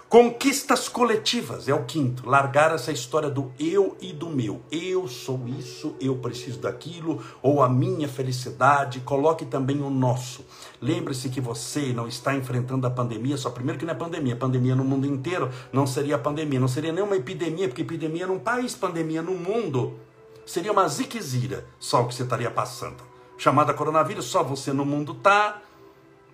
Conquistas 0.08 0.88
coletivas 0.88 1.68
é 1.68 1.74
o 1.74 1.84
quinto. 1.84 2.26
Largar 2.26 2.74
essa 2.74 2.90
história 2.90 3.28
do 3.28 3.52
eu 3.60 3.94
e 4.00 4.10
do 4.10 4.30
meu. 4.30 4.62
Eu 4.72 5.06
sou 5.06 5.46
isso, 5.46 5.94
eu 6.00 6.16
preciso 6.16 6.60
daquilo, 6.60 7.22
ou 7.42 7.62
a 7.62 7.68
minha 7.68 8.08
felicidade. 8.08 9.00
Coloque 9.00 9.44
também 9.44 9.82
o 9.82 9.90
nosso. 9.90 10.46
Lembre-se 10.80 11.28
que 11.28 11.42
você 11.42 11.92
não 11.92 12.08
está 12.08 12.34
enfrentando 12.34 12.86
a 12.86 12.90
pandemia, 12.90 13.36
só 13.36 13.50
primeiro 13.50 13.78
que 13.78 13.84
não 13.84 13.92
é 13.92 13.96
pandemia. 13.96 14.34
Pandemia 14.34 14.74
no 14.74 14.82
mundo 14.82 15.06
inteiro 15.06 15.50
não 15.70 15.86
seria 15.86 16.16
pandemia, 16.16 16.58
não 16.58 16.68
seria 16.68 16.90
nem 16.90 17.04
uma 17.04 17.16
epidemia, 17.16 17.68
porque 17.68 17.82
epidemia 17.82 18.26
num 18.26 18.38
país, 18.38 18.74
pandemia 18.74 19.20
no 19.20 19.34
mundo. 19.34 20.00
Seria 20.46 20.72
uma 20.72 20.88
ziquezira 20.88 21.66
só 21.78 22.00
o 22.00 22.08
que 22.08 22.14
você 22.14 22.22
estaria 22.22 22.50
passando. 22.50 23.02
Chamada 23.36 23.74
coronavírus, 23.74 24.24
só 24.24 24.42
você 24.42 24.72
no 24.72 24.86
mundo 24.86 25.12
tá, 25.12 25.60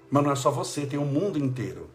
mas 0.08 0.22
não 0.22 0.30
é 0.30 0.36
só 0.36 0.52
você, 0.52 0.86
tem 0.86 0.96
o 0.96 1.04
mundo 1.04 1.40
inteiro. 1.40 1.93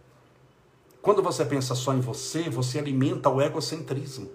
Quando 1.02 1.24
você 1.24 1.46
pensa 1.46 1.76
só 1.76 1.94
em 1.94 2.02
você, 2.02 2.50
você 2.50 2.78
alimenta 2.78 3.30
o 3.30 3.42
egocentrismo. 3.42 4.30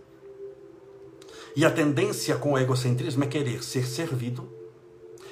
E 1.55 1.65
a 1.65 1.71
tendência 1.71 2.37
com 2.37 2.53
o 2.53 2.59
egocentrismo 2.59 3.23
é 3.23 3.27
querer 3.27 3.63
ser 3.63 3.87
servido, 3.87 4.49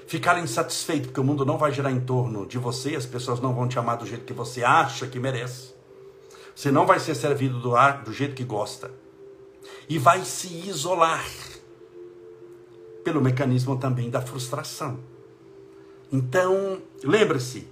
ficar 0.07 0.39
insatisfeito 0.39 1.09
porque 1.09 1.21
o 1.21 1.25
mundo 1.25 1.45
não 1.45 1.59
vai 1.59 1.73
girar 1.73 1.91
em 1.91 2.01
torno 2.01 2.47
de 2.47 2.59
você, 2.59 2.95
as 2.95 3.07
pessoas 3.07 3.41
não 3.41 3.55
vão 3.55 3.67
te 3.67 3.79
amar 3.79 3.97
do 3.97 4.07
jeito 4.07 4.25
que 4.25 4.33
você 4.33 4.63
acha 4.63 5.07
que 5.07 5.19
merece. 5.19 5.73
Você 6.55 6.71
não 6.71 6.87
vai 6.87 7.01
ser 7.01 7.15
servido 7.15 7.59
do, 7.61 7.75
ar, 7.75 8.05
do 8.05 8.13
jeito 8.13 8.35
que 8.35 8.45
gosta. 8.45 8.91
E 9.89 9.99
vai 9.99 10.25
se 10.25 10.69
isolar 10.69 11.27
pelo 13.03 13.23
mecanismo 13.23 13.79
também 13.79 14.11
da 14.11 14.21
frustração. 14.21 15.01
Então, 16.13 16.81
lembre-se, 17.03 17.67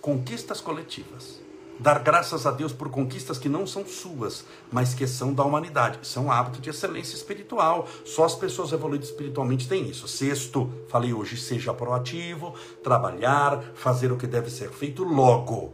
conquistas 0.00 0.60
coletivas 0.60 1.43
dar 1.78 1.98
graças 2.00 2.46
a 2.46 2.50
Deus 2.50 2.72
por 2.72 2.88
conquistas 2.88 3.38
que 3.38 3.48
não 3.48 3.66
são 3.66 3.86
suas, 3.86 4.44
mas 4.70 4.94
que 4.94 5.06
são 5.06 5.32
da 5.32 5.44
humanidade. 5.44 5.98
Isso 6.02 6.18
é 6.18 6.22
um 6.22 6.30
hábito 6.30 6.60
de 6.60 6.70
excelência 6.70 7.16
espiritual. 7.16 7.86
Só 8.04 8.24
as 8.24 8.34
pessoas 8.34 8.72
evoluídas 8.72 9.08
espiritualmente 9.08 9.68
têm 9.68 9.88
isso. 9.88 10.08
Sexto, 10.08 10.70
falei 10.88 11.12
hoje, 11.12 11.36
seja 11.36 11.74
proativo, 11.74 12.54
trabalhar, 12.82 13.62
fazer 13.74 14.12
o 14.12 14.16
que 14.16 14.26
deve 14.26 14.50
ser 14.50 14.70
feito 14.70 15.04
logo. 15.04 15.72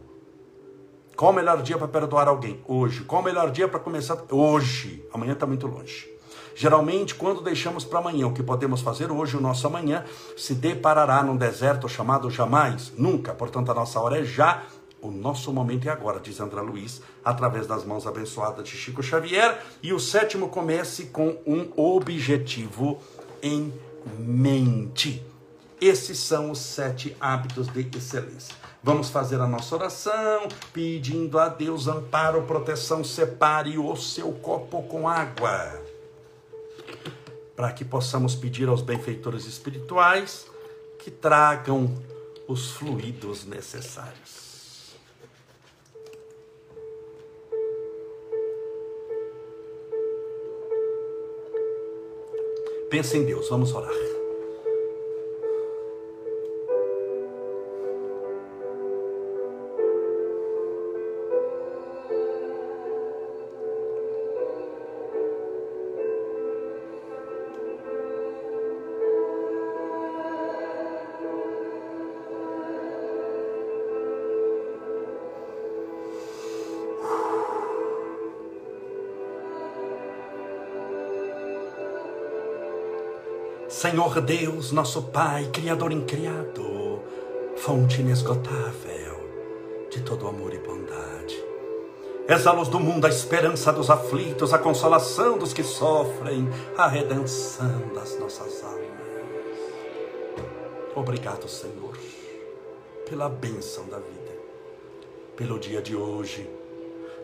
Qual 1.17 1.33
o 1.33 1.35
melhor 1.35 1.63
dia 1.63 1.77
para 1.77 1.87
perdoar 1.87 2.29
alguém? 2.29 2.63
Hoje. 2.67 3.05
Qual 3.05 3.21
o 3.21 3.25
melhor 3.25 3.51
dia 3.51 3.69
para 3.69 3.79
começar? 3.79 4.17
Hoje. 4.31 5.05
Amanhã 5.13 5.35
está 5.35 5.47
muito 5.47 5.67
longe. 5.67 6.09
Geralmente, 6.55 7.15
quando 7.15 7.43
deixamos 7.43 7.85
para 7.85 7.99
amanhã 7.99 8.27
o 8.27 8.33
que 8.33 8.43
podemos 8.43 8.81
fazer 8.81 9.11
hoje, 9.11 9.37
o 9.37 9.41
nosso 9.41 9.67
amanhã 9.67 10.05
se 10.37 10.55
deparará 10.55 11.23
num 11.23 11.37
deserto 11.37 11.89
chamado 11.89 12.31
jamais, 12.31 12.93
nunca. 12.97 13.35
Portanto, 13.35 13.71
a 13.71 13.75
nossa 13.75 14.01
hora 14.01 14.21
é 14.21 14.25
já, 14.25 14.63
o 15.03 15.11
nosso 15.11 15.53
momento 15.53 15.89
é 15.89 15.91
agora, 15.91 16.21
diz 16.21 16.41
André 16.41 16.61
Luiz, 16.61 17.01
através 17.25 17.67
das 17.67 17.85
mãos 17.85 18.07
abençoadas 18.07 18.65
de 18.65 18.77
Chico 18.77 19.03
Xavier. 19.03 19.63
E 19.83 19.93
o 19.93 20.01
sétimo 20.01 20.49
comece 20.49 21.07
com 21.07 21.39
um 21.47 21.71
objetivo 21.77 23.01
em 23.43 23.73
mente. 24.19 25.25
Esses 25.81 26.19
são 26.19 26.51
os 26.51 26.59
sete 26.59 27.17
hábitos 27.19 27.69
de 27.69 27.89
excelência. 27.97 28.55
Vamos 28.83 29.09
fazer 29.09 29.41
a 29.41 29.47
nossa 29.47 29.75
oração, 29.75 30.49
pedindo 30.73 31.39
a 31.39 31.49
Deus 31.49 31.87
amparo, 31.87 32.43
proteção, 32.43 33.03
separe 33.03 33.79
o 33.79 33.97
seu 33.97 34.33
copo 34.33 34.83
com 34.83 35.09
água. 35.09 35.83
Para 37.57 37.73
que 37.73 37.85
possamos 37.85 38.35
pedir 38.35 38.69
aos 38.69 38.83
benfeitores 38.83 39.47
espirituais 39.47 40.47
que 40.99 41.11
tragam 41.11 41.95
os 42.47 42.71
fluidos 42.73 43.47
necessários. 43.47 44.50
Pensa 52.91 53.17
em 53.17 53.25
Deus, 53.25 53.49
vamos 53.49 53.73
orar. 53.73 54.20
Senhor 83.81 84.21
Deus, 84.21 84.73
nosso 84.73 85.05
Pai, 85.05 85.49
Criador 85.51 85.91
incriado, 85.91 87.01
fonte 87.57 88.03
inesgotável 88.03 89.19
de 89.89 90.03
todo 90.03 90.29
amor 90.29 90.53
e 90.53 90.59
bondade. 90.59 91.43
És 92.29 92.47
a 92.47 92.53
luz 92.53 92.69
do 92.69 92.79
mundo, 92.79 93.07
a 93.07 93.09
esperança 93.09 93.73
dos 93.73 93.89
aflitos, 93.89 94.53
a 94.53 94.59
consolação 94.59 95.39
dos 95.39 95.55
que 95.55 95.63
sofrem, 95.63 96.47
a 96.77 96.87
redenção 96.87 97.95
das 97.95 98.19
nossas 98.21 98.63
almas. 98.63 98.91
Obrigado, 100.95 101.49
Senhor, 101.49 101.97
pela 103.09 103.31
bênção 103.31 103.87
da 103.87 103.97
vida, 103.97 104.37
pelo 105.35 105.59
dia 105.59 105.81
de 105.81 105.97
hoje, 105.97 106.47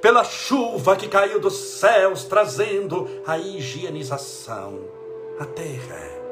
pela 0.01 0.25
chuva 0.25 0.97
que 0.97 1.07
caiu 1.07 1.39
dos 1.39 1.53
céus, 1.53 2.25
trazendo 2.25 3.07
a 3.27 3.37
higienização, 3.37 4.81
a 5.39 5.45
terra 5.45 6.25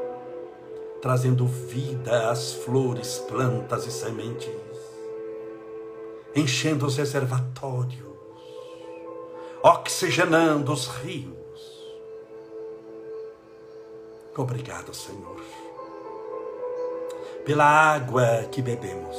trazendo 1.05 1.47
vida 1.47 2.31
às 2.31 2.55
flores, 2.55 3.19
plantas 3.29 3.87
e 3.87 3.91
sementes, 3.91 4.49
enchendo 6.35 6.87
os 6.87 6.97
reservatórios, 6.97 8.09
oxigenando 9.63 10.73
os 10.73 10.87
rios. 10.87 11.35
Obrigado, 14.35 14.95
Senhor, 14.95 15.43
pela 17.45 17.67
água 17.67 18.49
que 18.51 18.63
bebemos 18.63 19.19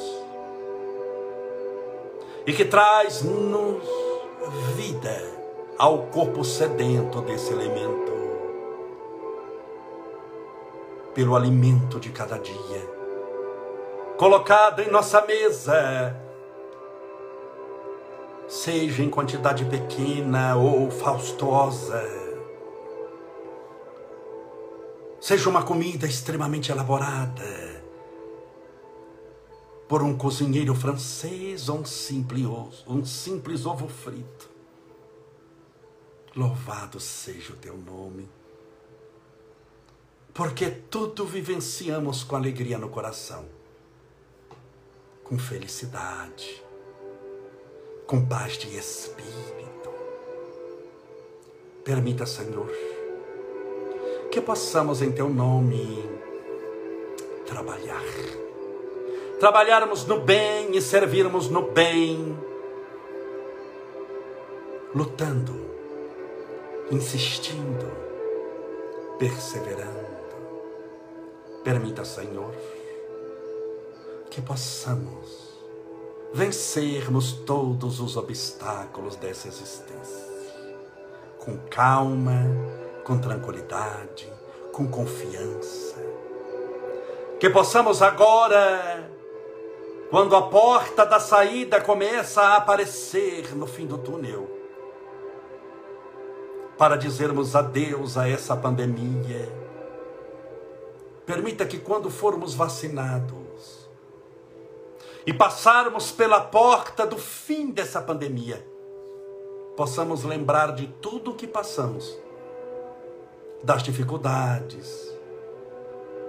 e 2.47 2.53
que 2.53 2.65
traz-nos 2.65 3.83
vida 4.75 5.21
ao 5.77 6.07
corpo 6.07 6.43
sedento 6.43 7.21
desse 7.21 7.53
elemento 7.53 8.14
pelo 11.15 11.33
alimento 11.33 11.97
de 11.97 12.09
cada 12.09 12.37
dia, 12.37 12.89
colocado 14.17 14.81
em 14.81 14.91
nossa 14.91 15.25
mesa, 15.25 16.13
seja 18.49 19.01
em 19.01 19.09
quantidade 19.09 19.63
pequena 19.63 20.57
ou 20.57 20.91
faustosa, 20.91 22.03
seja 25.21 25.49
uma 25.49 25.63
comida 25.63 26.05
extremamente 26.05 26.69
elaborada 26.69 27.81
por 29.87 30.03
um 30.03 30.17
cozinheiro 30.17 30.75
francês 30.75 31.69
ou 31.69 31.79
um 31.79 31.85
simples, 31.85 32.83
um 32.85 33.05
simples 33.05 33.65
ovo 33.65 33.87
frito. 33.87 34.49
Louvado 36.35 36.99
seja 36.99 37.53
o 37.53 37.55
teu 37.55 37.77
nome 37.77 38.27
porque 40.35 40.69
tudo 40.69 41.25
vivenciamos 41.25 42.21
com 42.21 42.35
alegria 42.35 42.77
no 42.77 42.89
coração, 42.89 43.45
com 45.23 45.39
felicidade, 45.39 46.61
com 48.05 48.23
paz 48.25 48.57
de 48.57 48.75
espírito. 48.77 49.89
Permita, 51.85 52.25
Senhor, 52.25 52.69
que 54.29 54.41
possamos 54.41 55.01
em 55.01 55.09
Teu 55.09 55.29
nome 55.29 56.03
trabalhar. 57.45 58.03
Trabalharmos 59.39 60.05
no 60.05 60.19
bem 60.19 60.75
e 60.75 60.81
servirmos 60.81 61.49
no 61.49 61.71
bem, 61.71 62.37
lutando, 64.93 65.53
insistindo, 66.91 67.89
perseverando 69.17 70.14
Permita, 71.65 72.05
Senhor, 72.05 72.53
que 74.29 74.39
possamos 74.39 75.59
vencermos 76.31 77.31
todos 77.31 77.99
os 77.99 78.15
obstáculos 78.15 79.15
dessa 79.15 79.47
existência. 79.47 80.31
Com 81.39 81.57
calma, 81.57 82.43
com 83.03 83.17
tranquilidade, 83.17 84.31
com 84.71 84.87
confiança. 84.87 85.95
Que 87.39 87.49
possamos 87.49 87.99
agora, 87.99 89.09
quando 90.11 90.35
a 90.35 90.43
porta 90.43 91.03
da 91.03 91.19
saída 91.19 91.81
começa 91.81 92.43
a 92.43 92.57
aparecer 92.57 93.55
no 93.55 93.65
fim 93.65 93.87
do 93.87 93.97
túnel, 93.97 94.47
para 96.77 96.95
dizermos 96.95 97.55
adeus 97.55 98.19
a 98.19 98.29
essa 98.29 98.55
pandemia 98.55 99.64
Permita 101.25 101.65
que 101.65 101.79
quando 101.79 102.09
formos 102.09 102.53
vacinados 102.53 103.89
e 105.25 105.33
passarmos 105.33 106.11
pela 106.11 106.39
porta 106.39 107.05
do 107.05 107.17
fim 107.17 107.71
dessa 107.71 107.99
pandemia, 107.99 108.65
possamos 109.75 110.23
lembrar 110.23 110.73
de 110.75 110.87
tudo 111.01 111.31
o 111.31 111.35
que 111.35 111.47
passamos, 111.47 112.15
das 113.63 113.81
dificuldades, 113.81 115.11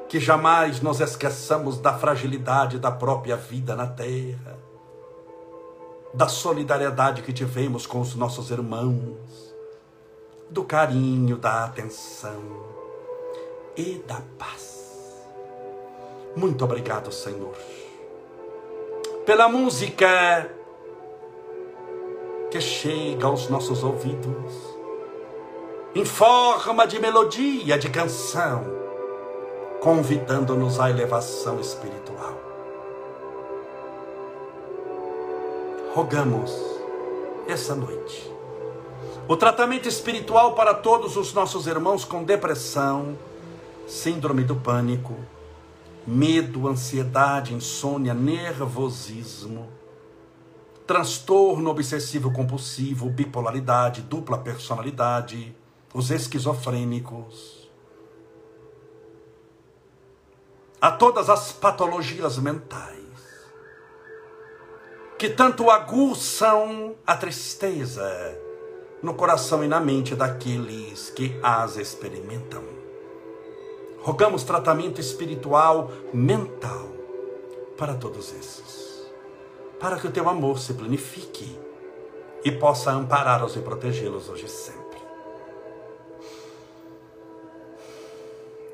que 0.08 0.18
jamais 0.18 0.80
nos 0.80 1.00
esqueçamos 1.00 1.78
da 1.78 1.92
fragilidade 1.92 2.78
da 2.78 2.90
própria 2.90 3.36
vida 3.36 3.76
na 3.76 3.86
terra, 3.86 4.58
da 6.14 6.28
solidariedade 6.28 7.20
que 7.20 7.32
tivemos 7.32 7.86
com 7.86 8.00
os 8.00 8.14
nossos 8.14 8.50
irmãos, 8.50 9.54
do 10.48 10.64
carinho, 10.64 11.36
da 11.36 11.64
atenção 11.64 12.40
e 13.76 14.02
da 14.06 14.22
paz. 14.38 14.85
Muito 16.36 16.62
obrigado, 16.64 17.10
Senhor, 17.10 17.56
pela 19.24 19.48
música 19.48 20.50
que 22.50 22.60
chega 22.60 23.26
aos 23.26 23.48
nossos 23.48 23.82
ouvidos, 23.82 24.52
em 25.94 26.04
forma 26.04 26.86
de 26.86 27.00
melodia, 27.00 27.78
de 27.78 27.88
canção, 27.88 28.64
convidando-nos 29.80 30.78
à 30.78 30.90
elevação 30.90 31.58
espiritual. 31.58 32.38
Rogamos 35.94 36.54
essa 37.48 37.74
noite 37.74 38.36
o 39.28 39.36
tratamento 39.36 39.88
espiritual 39.88 40.52
para 40.52 40.72
todos 40.72 41.16
os 41.16 41.32
nossos 41.32 41.66
irmãos 41.66 42.04
com 42.04 42.22
depressão, 42.22 43.18
síndrome 43.84 44.44
do 44.44 44.54
pânico, 44.54 45.16
medo, 46.06 46.68
ansiedade, 46.68 47.52
insônia, 47.52 48.14
nervosismo, 48.14 49.68
transtorno 50.86 51.70
obsessivo 51.70 52.32
compulsivo, 52.32 53.10
bipolaridade, 53.10 54.02
dupla 54.02 54.38
personalidade, 54.38 55.54
os 55.92 56.10
esquizofrênicos, 56.10 57.68
a 60.80 60.92
todas 60.92 61.28
as 61.28 61.52
patologias 61.52 62.38
mentais 62.38 62.96
que 65.18 65.30
tanto 65.30 65.70
aguçam 65.70 66.94
a 67.06 67.16
tristeza 67.16 68.38
no 69.02 69.14
coração 69.14 69.64
e 69.64 69.68
na 69.68 69.80
mente 69.80 70.14
daqueles 70.14 71.08
que 71.10 71.38
as 71.42 71.76
experimentam. 71.76 72.75
Rogamos 74.06 74.44
tratamento 74.44 75.00
espiritual, 75.00 75.90
mental 76.14 76.86
para 77.76 77.96
todos 77.96 78.32
esses, 78.32 79.04
para 79.80 79.98
que 79.98 80.06
o 80.06 80.12
teu 80.12 80.28
amor 80.28 80.60
se 80.60 80.74
planifique 80.74 81.58
e 82.44 82.52
possa 82.52 82.92
ampará-los 82.92 83.56
e 83.56 83.58
protegê-los 83.58 84.28
hoje 84.28 84.44
e 84.44 84.48
sempre. 84.48 85.00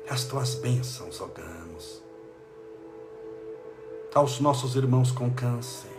As 0.07 0.23
tuas 0.25 0.53
bênçãos 0.53 1.17
rogamos 1.17 2.03
aos 4.13 4.39
nossos 4.39 4.75
irmãos 4.75 5.11
com 5.11 5.31
câncer, 5.31 5.89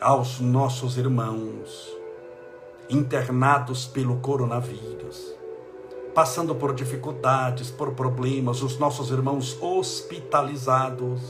aos 0.00 0.38
nossos 0.38 0.96
irmãos 0.96 1.92
internados 2.88 3.86
pelo 3.86 4.20
coronavírus, 4.20 5.41
passando 6.14 6.54
por 6.54 6.74
dificuldades, 6.74 7.70
por 7.70 7.92
problemas, 7.92 8.62
os 8.62 8.78
nossos 8.78 9.10
irmãos 9.10 9.56
hospitalizados, 9.60 11.20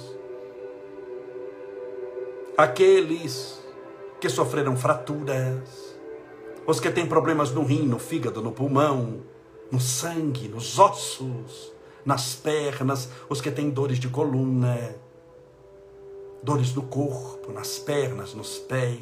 aqueles 2.57 3.63
que 4.21 4.29
sofreram 4.29 4.77
fraturas, 4.77 5.97
os 6.67 6.79
que 6.81 6.91
têm 6.91 7.07
problemas 7.07 7.51
no 7.53 7.65
rim, 7.65 7.87
no 7.87 7.99
fígado, 7.99 8.43
no 8.43 8.53
pulmão, 8.53 9.21
no 9.71 9.81
sangue, 9.81 10.49
nos 10.49 10.79
ossos, 10.79 11.73
nas 12.05 12.35
pernas, 12.35 13.09
os 13.29 13.41
que 13.41 13.51
têm 13.51 13.71
dores 13.71 13.99
de 13.99 14.09
coluna, 14.09 14.97
dores 16.43 16.75
no 16.75 16.83
corpo, 16.83 17.53
nas 17.53 17.79
pernas, 17.79 18.35
nos 18.35 18.59
pés. 18.59 19.01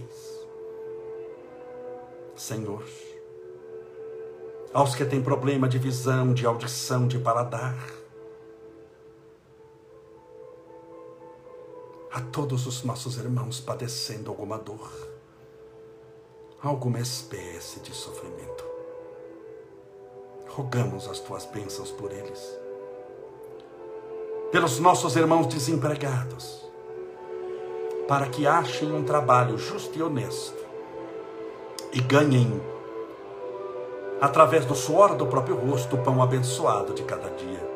Senhor, 2.37 2.85
aos 4.73 4.95
que 4.95 5.05
têm 5.05 5.23
problema 5.23 5.69
de 5.69 5.79
visão, 5.79 6.33
de 6.33 6.47
audição, 6.47 7.09
de 7.09 7.19
paladar, 7.19 7.77
a 12.13 12.21
todos 12.21 12.67
os 12.67 12.83
nossos 12.83 13.17
irmãos 13.17 13.61
padecendo 13.61 14.31
alguma 14.31 14.59
dor, 14.59 14.91
alguma 16.63 17.01
espécie 17.01 17.81
de 17.81 17.95
sofrimento. 17.95 18.65
Rogamos 20.49 21.09
as 21.09 21.21
tuas 21.21 21.47
bênçãos 21.47 21.91
por 21.93 22.11
eles, 22.13 22.59
pelos 24.51 24.81
nossos 24.81 25.15
irmãos 25.15 25.47
desempregados, 25.47 26.69
para 28.09 28.29
que 28.29 28.47
achem 28.47 28.93
um 28.93 29.05
trabalho 29.05 29.57
justo 29.57 29.97
e 29.97 30.03
honesto. 30.03 30.59
E 31.93 32.01
ganhem, 32.01 32.61
através 34.21 34.65
do 34.67 34.75
suor 34.75 35.15
do 35.15 35.27
próprio 35.27 35.57
rosto, 35.57 35.97
o 35.97 36.03
pão 36.03 36.23
abençoado 36.23 36.93
de 36.93 37.03
cada 37.03 37.31
dia. 37.31 37.71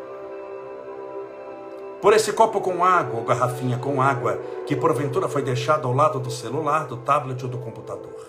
Por 2.03 2.13
esse 2.13 2.35
copo 2.35 2.61
com 2.61 2.85
água 2.85 3.19
ou 3.19 3.25
garrafinha 3.25 3.79
com 3.79 4.03
água 4.03 4.39
que 4.67 4.77
porventura 4.77 5.27
foi 5.27 5.41
deixado 5.41 5.89
ao 5.89 5.95
lado 5.95 6.21
do 6.21 6.31
celular, 6.31 6.87
do 6.87 6.99
tablet 6.99 7.43
ou 7.43 7.49
do 7.49 7.57
computador. 7.57 8.27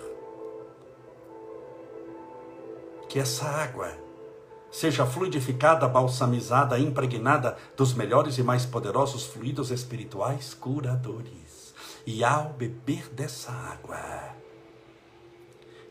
Que 3.10 3.20
essa 3.20 3.46
água 3.46 3.92
seja 4.72 5.06
fluidificada, 5.06 5.88
balsamizada, 5.88 6.80
impregnada 6.80 7.58
dos 7.76 7.94
melhores 7.94 8.38
e 8.38 8.44
mais 8.44 8.66
poderosos 8.66 9.26
fluidos 9.26 9.72
espirituais 9.72 10.54
curadores. 10.54 11.74
E 12.06 12.24
ao 12.24 12.50
beber 12.50 13.10
dessa 13.10 13.52
água, 13.52 13.98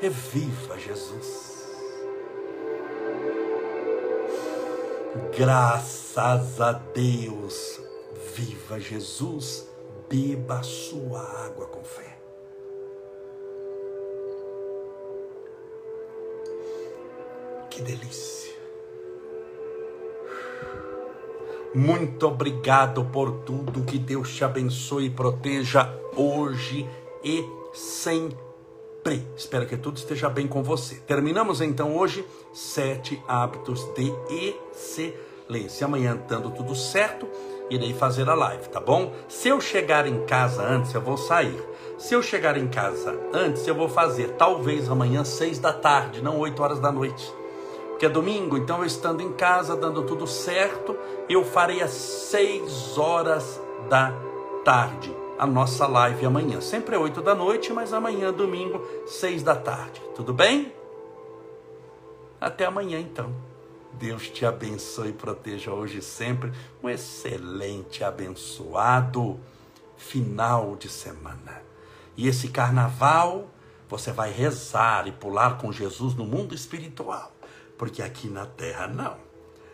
Reviva 0.00 0.78
Jesus. 0.78 1.54
Graças 5.36 6.60
a 6.60 6.72
Deus. 6.72 7.80
Viva 8.34 8.78
Jesus. 8.78 9.68
Beba 10.08 10.58
a 10.58 10.62
sua 10.62 11.20
água 11.46 11.66
com 11.66 11.82
fé. 11.82 12.18
Que 17.70 17.82
delícia. 17.82 18.54
Muito 21.74 22.26
obrigado 22.28 23.04
por 23.06 23.40
tudo. 23.40 23.82
Que 23.84 23.98
Deus 23.98 24.32
te 24.34 24.44
abençoe 24.44 25.06
e 25.06 25.10
proteja 25.10 25.92
hoje 26.16 26.88
e 27.22 27.44
sempre 29.04 29.22
Espero 29.36 29.66
que 29.66 29.76
tudo 29.76 29.98
esteja 29.98 30.30
bem 30.30 30.48
com 30.48 30.62
você. 30.62 30.94
Terminamos 31.06 31.60
então 31.60 31.94
hoje 31.96 32.24
sete 32.52 33.22
hábitos 33.28 33.84
de 33.94 34.12
excelência. 34.30 35.84
Amanhã, 35.84 36.18
dando 36.26 36.50
tudo 36.50 36.74
certo, 36.74 37.28
irei 37.68 37.92
fazer 37.92 38.28
a 38.28 38.34
live, 38.34 38.68
tá 38.68 38.80
bom? 38.80 39.12
Se 39.28 39.48
eu 39.48 39.60
chegar 39.60 40.06
em 40.06 40.24
casa 40.24 40.62
antes, 40.62 40.94
eu 40.94 41.02
vou 41.02 41.18
sair. 41.18 41.62
Se 41.98 42.14
eu 42.14 42.22
chegar 42.22 42.56
em 42.56 42.66
casa 42.68 43.18
antes, 43.32 43.66
eu 43.66 43.74
vou 43.74 43.88
fazer 43.88 44.30
talvez 44.38 44.88
amanhã 44.88 45.22
seis 45.24 45.58
da 45.58 45.72
tarde, 45.72 46.22
não 46.22 46.38
oito 46.38 46.62
horas 46.62 46.80
da 46.80 46.90
noite. 46.90 47.30
Porque 47.90 48.06
é 48.06 48.08
domingo, 48.08 48.56
então 48.56 48.78
eu 48.78 48.86
estando 48.86 49.20
em 49.20 49.32
casa, 49.32 49.76
dando 49.76 50.02
tudo 50.04 50.26
certo, 50.26 50.96
eu 51.28 51.44
farei 51.44 51.82
às 51.82 51.90
seis 51.90 52.96
horas 52.96 53.60
da 53.88 54.12
tarde 54.64 55.23
a 55.38 55.46
nossa 55.46 55.86
live 55.86 56.26
amanhã. 56.26 56.60
Sempre 56.60 56.96
é 56.96 56.98
8 56.98 57.22
da 57.22 57.34
noite, 57.34 57.72
mas 57.72 57.92
amanhã, 57.92 58.32
domingo, 58.32 58.86
6 59.06 59.42
da 59.42 59.56
tarde. 59.56 60.00
Tudo 60.14 60.32
bem? 60.32 60.72
Até 62.40 62.66
amanhã, 62.66 62.98
então. 63.00 63.34
Deus 63.92 64.28
te 64.28 64.44
abençoe 64.44 65.10
e 65.10 65.12
proteja 65.12 65.72
hoje 65.72 65.98
e 65.98 66.02
sempre. 66.02 66.52
Um 66.82 66.88
excelente, 66.88 68.02
abençoado 68.02 69.38
final 69.96 70.76
de 70.76 70.88
semana. 70.88 71.62
E 72.16 72.28
esse 72.28 72.48
carnaval, 72.48 73.48
você 73.88 74.12
vai 74.12 74.30
rezar 74.30 75.06
e 75.06 75.12
pular 75.12 75.58
com 75.58 75.72
Jesus 75.72 76.14
no 76.14 76.24
mundo 76.24 76.54
espiritual, 76.54 77.32
porque 77.78 78.02
aqui 78.02 78.28
na 78.28 78.46
terra 78.46 78.86
não. 78.86 79.16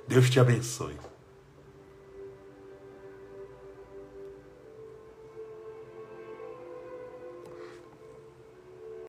Deus 0.07 0.29
te 0.29 0.41
abençoe. 0.41 1.10